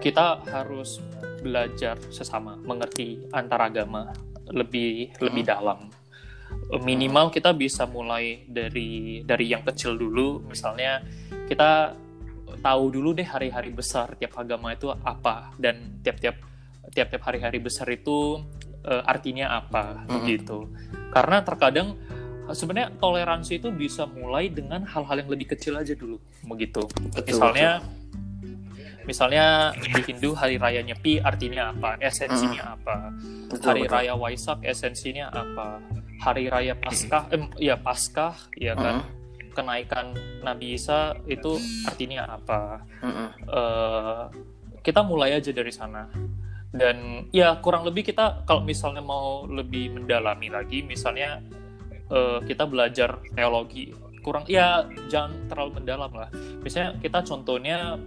[0.00, 0.98] kita harus
[1.42, 4.14] belajar sesama, mengerti antar agama
[4.48, 5.90] lebih lebih dalam.
[6.72, 11.02] Minimal kita bisa mulai dari dari yang kecil dulu, misalnya
[11.50, 11.92] kita
[12.62, 16.38] tahu dulu deh hari-hari besar tiap agama itu apa dan tiap-tiap
[16.92, 18.40] tiap-tiap hari-hari besar itu
[18.82, 20.24] eh, artinya apa Mhm.
[20.26, 20.58] gitu.
[21.12, 21.94] Karena terkadang
[22.50, 26.82] sebenarnya toleransi itu bisa mulai dengan hal-hal yang lebih kecil aja dulu begitu
[27.14, 27.80] Betul, misalnya
[29.04, 31.98] misalnya di Hindu hari raya Nyepi artinya apa?
[31.98, 33.10] Esensinya apa?
[33.50, 33.94] Betul, hari betul.
[33.94, 35.82] raya Waisak esensinya apa?
[36.22, 39.06] Hari raya Paskah em, ya Paskah ya kan?
[39.52, 42.80] Kenaikan Nabi Isa itu artinya apa?
[43.04, 43.28] Mm-mm.
[43.52, 44.24] eh,
[44.80, 46.08] kita mulai aja dari sana.
[46.72, 51.44] Dan ya kurang lebih kita kalau misalnya mau lebih mendalami lagi misalnya
[52.08, 53.92] eh, kita belajar teologi.
[54.22, 56.30] Kurang ya jangan terlalu mendalam lah.
[56.62, 57.98] Misalnya kita contohnya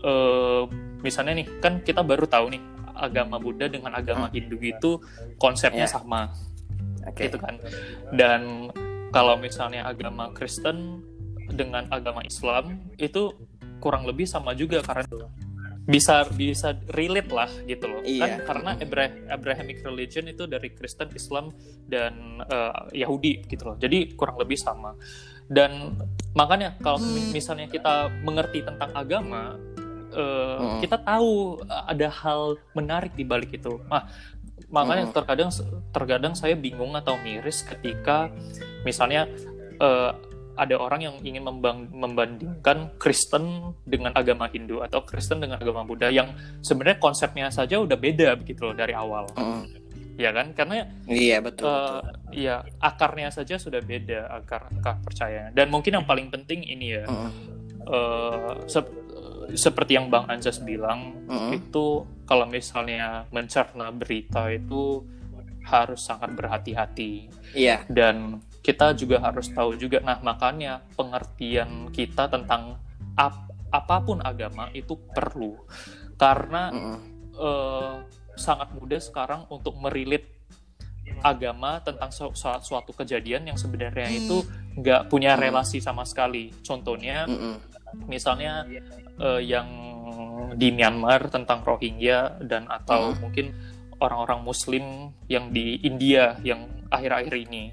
[0.00, 0.62] eh,
[1.00, 5.00] misalnya nih kan kita baru tahu nih agama Buddha dengan agama Hindu itu
[5.36, 5.90] konsepnya Ya.
[5.90, 6.28] sama
[7.08, 7.28] Oke.
[7.28, 7.56] gitu kan
[8.12, 8.68] dan
[9.08, 11.00] kalau misalnya agama Kristen
[11.48, 13.32] dengan agama Islam itu
[13.80, 15.08] kurang lebih sama juga karena
[15.80, 18.20] bisa bisa relate lah gitu loh Iya.
[18.20, 21.48] kan karena Abra- Abrahamic religion itu dari Kristen Islam
[21.88, 22.12] dan
[22.44, 24.92] eh, Yahudi gitu loh jadi kurang lebih sama
[25.50, 25.96] dan
[26.36, 29.56] makanya kalau mi- misalnya kita mengerti tentang agama
[30.10, 30.80] eh, Hmm.
[30.80, 32.40] kita tahu ada hal
[32.72, 34.04] menarik di balik itu ah
[34.68, 35.14] makanya Hmm.
[35.14, 35.50] terkadang
[35.90, 38.28] terkadang saya bingung atau miris ketika
[38.82, 39.26] misalnya
[39.76, 40.12] eh,
[40.54, 43.48] ada orang yang ingin membang- membandingkan Kristen
[43.82, 48.68] dengan agama Hindu atau Kristen dengan agama Buddha yang sebenarnya konsepnya saja udah beda begitu
[48.68, 49.64] loh dari awal Mm-mm.
[50.20, 51.64] ya kan karena Iya betul.
[51.64, 52.36] eh, betul.
[52.36, 57.08] ya akarnya saja sudah beda akar akar percaya dan mungkin yang paling penting ini ya
[57.88, 58.99] eh, sep-
[59.54, 61.50] seperti yang Bang Anjas bilang Mm-mm.
[61.54, 61.86] itu
[62.24, 65.02] kalau misalnya mencerna berita itu
[65.62, 67.84] harus sangat berhati-hati Iya.
[67.86, 72.76] dan kita juga harus tahu juga nah makanya pengertian kita tentang
[73.14, 75.56] ap- apa pun agama itu perlu
[76.14, 76.98] karena Mm-mm.
[77.34, 77.94] eh,
[78.34, 80.24] sangat mudah sekarang untuk merilit
[81.20, 84.40] agama tentang su- su- suatu kejadian yang sebenarnya itu
[84.72, 85.42] nggak punya Hmm.
[85.42, 87.79] relasi sama sekali contohnya Mm-mm.
[88.06, 88.64] Misalnya
[89.20, 89.68] eh, yang
[90.56, 93.20] di Myanmar tentang Rohingya dan atau Hmm.
[93.22, 93.46] mungkin
[94.00, 94.84] orang-orang Muslim
[95.28, 97.70] yang di India yang akhir-akhir ini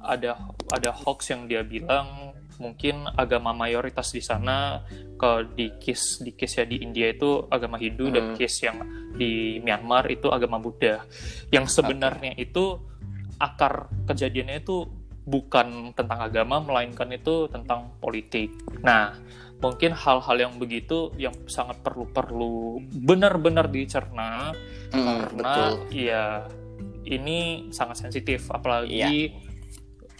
[0.00, 0.40] ada
[0.72, 4.84] ada hoax yang dia bilang mungkin agama mayoritas di sana
[5.16, 8.36] ke di kis di kis ya di India itu agama Hindu dan Hmm.
[8.36, 8.80] kis yang
[9.16, 11.04] di Myanmar itu agama Buddha
[11.52, 12.80] yang sebenarnya itu
[13.40, 14.84] akar kejadiannya itu
[15.22, 18.50] bukan tentang agama melainkan itu tentang politik
[18.80, 19.12] nah
[19.60, 24.56] mungkin hal-hal yang begitu yang sangat perlu-perlu benar-benar dicerna
[24.90, 25.70] Hmm, karena betul.
[25.94, 26.24] ya
[27.06, 29.30] ini sangat sensitif apalagi Iya.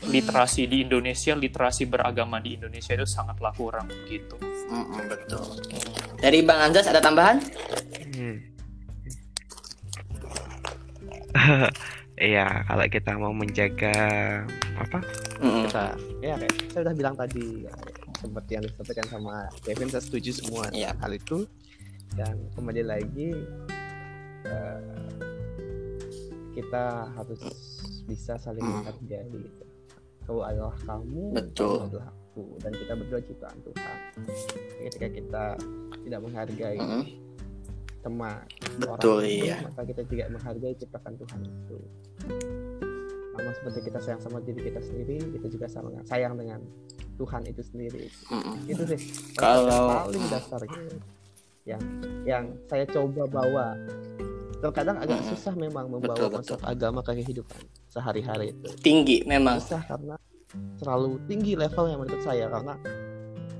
[0.07, 4.39] literasi di Indonesia literasi beragama di Indonesia itu sangatlah kurang gitu
[4.71, 5.43] Mm, mm, betul.
[6.17, 7.43] Dari Bang Anjas ada tambahan?
[8.15, 8.39] Hmm.
[12.21, 13.97] Iya, kalau kita mau menjaga
[14.77, 15.01] apa
[15.41, 15.63] Mm, mm.
[15.67, 15.85] kita
[16.21, 17.73] ya kayak saya udah bilang tadi ya,
[18.15, 20.93] seperti yang disampaikan sama Kevin saya setuju semua Iya.
[20.95, 21.49] hal itu
[22.13, 23.33] dan kembali lagi
[24.43, 25.09] eh,
[26.53, 27.41] kita harus
[28.05, 28.85] bisa saling Hmm.
[28.85, 29.65] menghargai gitu.
[30.23, 31.75] kau adalah kamu Betul.
[31.75, 33.99] kamu adalah aku dan kita berdua ciptaan Tuhan
[34.85, 35.45] ketika kita
[36.05, 37.05] tidak menghargai Mm,
[38.01, 38.41] teman
[38.81, 39.57] Betul, orang iya.
[39.63, 41.77] maka kita tidak menghargai ciptakan Tuhan itu
[43.31, 46.61] sama seperti kita sayang sama diri kita sendiri kita juga sama sayang dengan
[47.17, 48.57] Tuhan itu sendiri mm, mm.
[48.69, 49.01] itu sih
[49.37, 50.97] Kalau- yang paling dasar gitu
[51.69, 51.83] yang
[52.25, 53.67] yang saya coba bawa
[54.61, 55.31] terkadang agak Mm-mm.
[55.33, 56.69] susah memang membawa Betul, konsep betul.
[56.69, 59.57] agama ke kehidupan sehari-hari itu Tinggi memang.
[59.57, 60.17] susah karena
[60.77, 62.75] terlalu tinggi levelnya menurut saya karena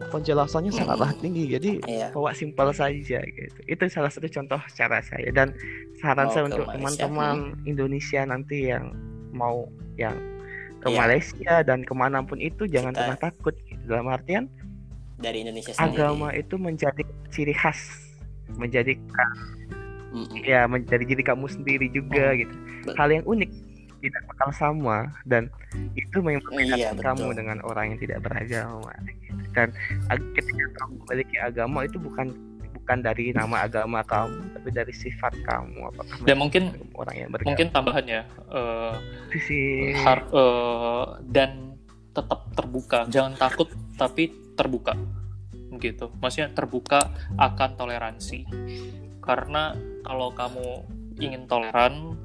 [0.09, 2.09] penjelasannya sangatlah tinggi jadi Iya.
[2.11, 5.53] bawa simpel saja gitu itu salah satu contoh cara saya dan
[5.95, 8.97] saran Mau saya untuk teman-teman Indonesia nanti yang
[9.31, 10.17] mau yang
[10.81, 10.97] ke Iya.
[10.97, 13.83] Malaysia dan ke mana pun itu jangan Kita- pernah takut gitu.
[13.85, 14.49] dalam artian
[15.17, 16.01] Dari Indonesia sendiri.
[16.01, 17.81] agama itu menjadi ciri khas
[18.51, 18.97] menjadi
[20.11, 20.43] Mm, mm.
[20.43, 22.51] ya menjadi diri kamu sendiri juga gitu
[22.83, 23.51] Bet- hal yang unik
[24.01, 25.53] tidak bakal sama dan
[25.93, 27.39] itu membedakan Iya, kamu betul.
[27.39, 29.37] dengan orang yang tidak beragama gitu.
[29.53, 29.69] dan
[30.35, 32.33] ketika kamu memiliki agama itu bukan
[32.73, 35.95] bukan dari nama agama kamu tapi dari sifat kamu.
[35.95, 37.49] Apakah dan mungkin memang orang yang beragama?
[37.53, 38.21] mungkin tambahannya
[38.51, 38.95] eh,
[39.31, 39.69] Itu sih.
[40.01, 41.77] har- eh, dan
[42.11, 43.07] tetap terbuka.
[43.07, 44.99] Jangan takut tapi terbuka.
[45.79, 46.11] Gitu.
[46.19, 46.99] Maksudnya terbuka
[47.39, 48.43] akan toleransi.
[49.23, 50.69] Karena kalau kamu
[51.21, 52.19] ingin toleran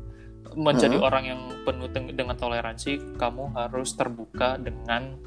[0.54, 1.08] menjadi Hmm.
[1.08, 5.18] orang yang penuh dengan toleransi kamu harus terbuka dengan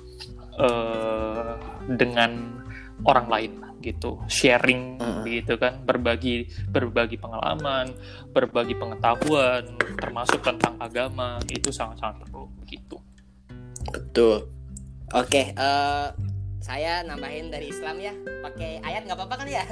[0.59, 1.55] eh,
[1.95, 2.63] dengan
[3.07, 5.23] orang lain gitu sharing Hmm.
[5.23, 7.95] gitu kan berbagi berbagi pengalaman
[8.35, 9.63] berbagi pengetahuan
[9.99, 12.99] termasuk tentang agama itu sangat-sangat perlu gitu
[13.89, 14.45] Betul.
[15.17, 16.07] Oke, eh,
[16.61, 18.13] saya nambahin dari Islam ya.
[18.45, 19.65] Pakai ayat nggak apa-apa kan ya?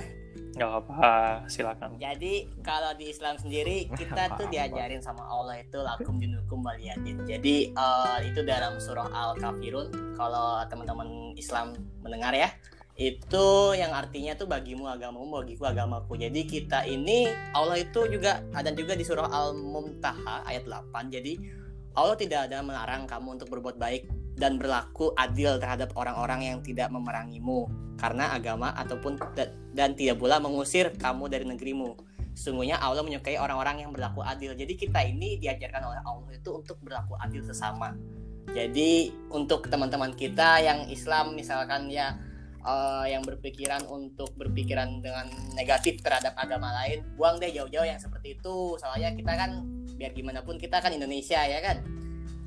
[0.56, 6.16] Nggak apa silakan Jadi kalau di Islam sendiri kita tuh diajarin sama Allah itu lakum
[6.16, 7.28] dinukum waliyadin.
[7.28, 10.16] Jadi eh, itu dalam surah Al Kafirun.
[10.16, 12.48] Kalau teman-teman Islam mendengar ya,
[12.96, 16.16] itu yang artinya tuh bagimu agamamu, bagiku agamaku.
[16.16, 21.12] Jadi kita ini Allah itu juga ada juga di surah Al Mumtaha ayat 8.
[21.12, 21.36] Jadi
[21.92, 26.92] Allah tidak ada melarang kamu untuk berbuat baik dan berlaku adil terhadap orang-orang yang tidak
[26.92, 27.66] memerangimu
[27.96, 31.96] karena agama ataupun da- dan tidak pula mengusir kamu dari negerimu.
[32.36, 34.52] Sesungguhnya Allah menyukai orang-orang yang berlaku adil.
[34.52, 37.96] Jadi kita ini diajarkan oleh Allah itu untuk berlaku adil sesama.
[38.52, 42.20] Jadi untuk teman-teman kita yang Islam misalkan ya
[42.60, 48.36] eh, yang berpikiran untuk berpikiran dengan negatif terhadap agama lain, buang deh jauh-jauh yang seperti
[48.36, 48.76] itu.
[48.76, 49.64] Soalnya kita kan
[49.96, 51.80] biar gimana pun kita kan Indonesia ya kan.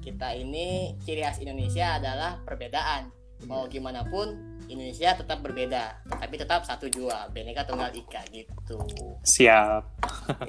[0.10, 3.14] Kita ini ciri khas Indonesia adalah perbedaan.
[3.46, 8.82] Mau gimana pun Indonesia tetap berbeda, tapi tetap satu jua, Bhinneka Tunggal Ika gitu.
[9.22, 9.86] siap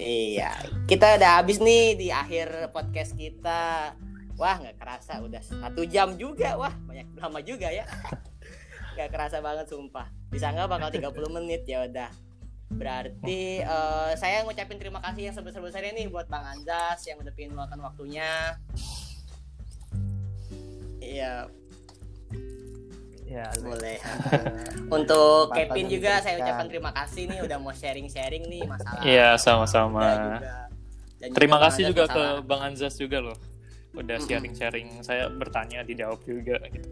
[0.00, 0.56] iya,
[0.88, 3.92] kita udah habis nih di akhir podcast kita.
[4.40, 6.56] Wah, nggak kerasa udah satu jam juga.
[6.56, 7.84] Wah, banyak lama juga ya.
[8.96, 10.08] Nggak kerasa banget sumpah.
[10.32, 12.08] Disangka bakal 30 menit ya udah.
[12.72, 17.80] Berarti eh, saya ngucapin terima kasih yang sebesar-besarnya nih buat Bang Anjas yang udah meluangkan
[17.84, 18.56] waktunya.
[21.10, 21.34] Iya,
[23.26, 23.98] ya boleh.
[23.98, 24.46] eh,
[24.96, 29.02] Untuk Kevin juga saya ucapkan terima kasih nih udah mau sharing-sharing nih masalah.
[29.02, 30.38] iya sama-sama.
[31.20, 33.38] Terima juga kasih juga Anjas ke masalah- Bang Anzas juga loh.
[33.92, 34.88] Udah sharing-sharing.
[35.00, 36.88] Saya bertanya dijawab juga gitu.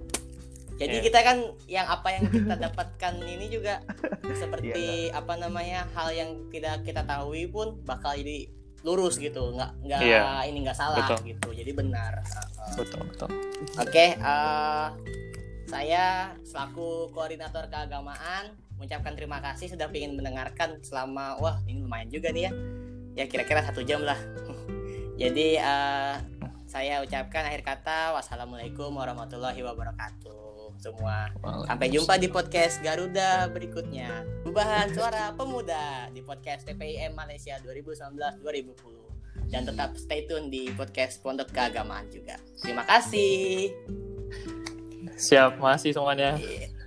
[0.79, 1.05] Jadi Iya.
[1.05, 3.83] kita kan yang apa yang kita dapatkan ini juga
[4.43, 5.19] seperti Iya.
[5.19, 8.47] apa namanya hal yang tidak kita tahu pun bakal jadi
[8.87, 10.47] lurus gitu, nggak nggak Iya.
[10.47, 11.19] ini nggak salah Betul.
[11.35, 11.49] gitu.
[11.55, 12.13] Jadi benar.
[12.23, 12.75] Uh-uh.
[12.79, 13.31] betul betul
[13.81, 14.87] Oke, eh,
[15.67, 22.31] saya selaku koordinator keagamaan mengucapkan terima kasih sudah ingin mendengarkan selama wah ini lumayan juga
[22.31, 22.53] nih ya.
[23.19, 24.17] Ya kira-kira satu jam lah.
[25.21, 26.15] Jadi eh,
[26.69, 30.48] saya ucapkan akhir kata wassalamualaikum warahmatullahi wabarakatuh
[30.79, 31.29] semua.
[31.67, 34.25] Sampai jumpa di podcast Garuda berikutnya.
[34.47, 39.51] Perubahan suara pemuda di podcast TPIM Malaysia 2019-2020.
[39.51, 42.39] Dan tetap stay tune di podcast Pondok Keagamaan juga.
[42.63, 43.75] Terima kasih.
[45.19, 46.39] Siap, masih semuanya.
[46.39, 46.78] Iya.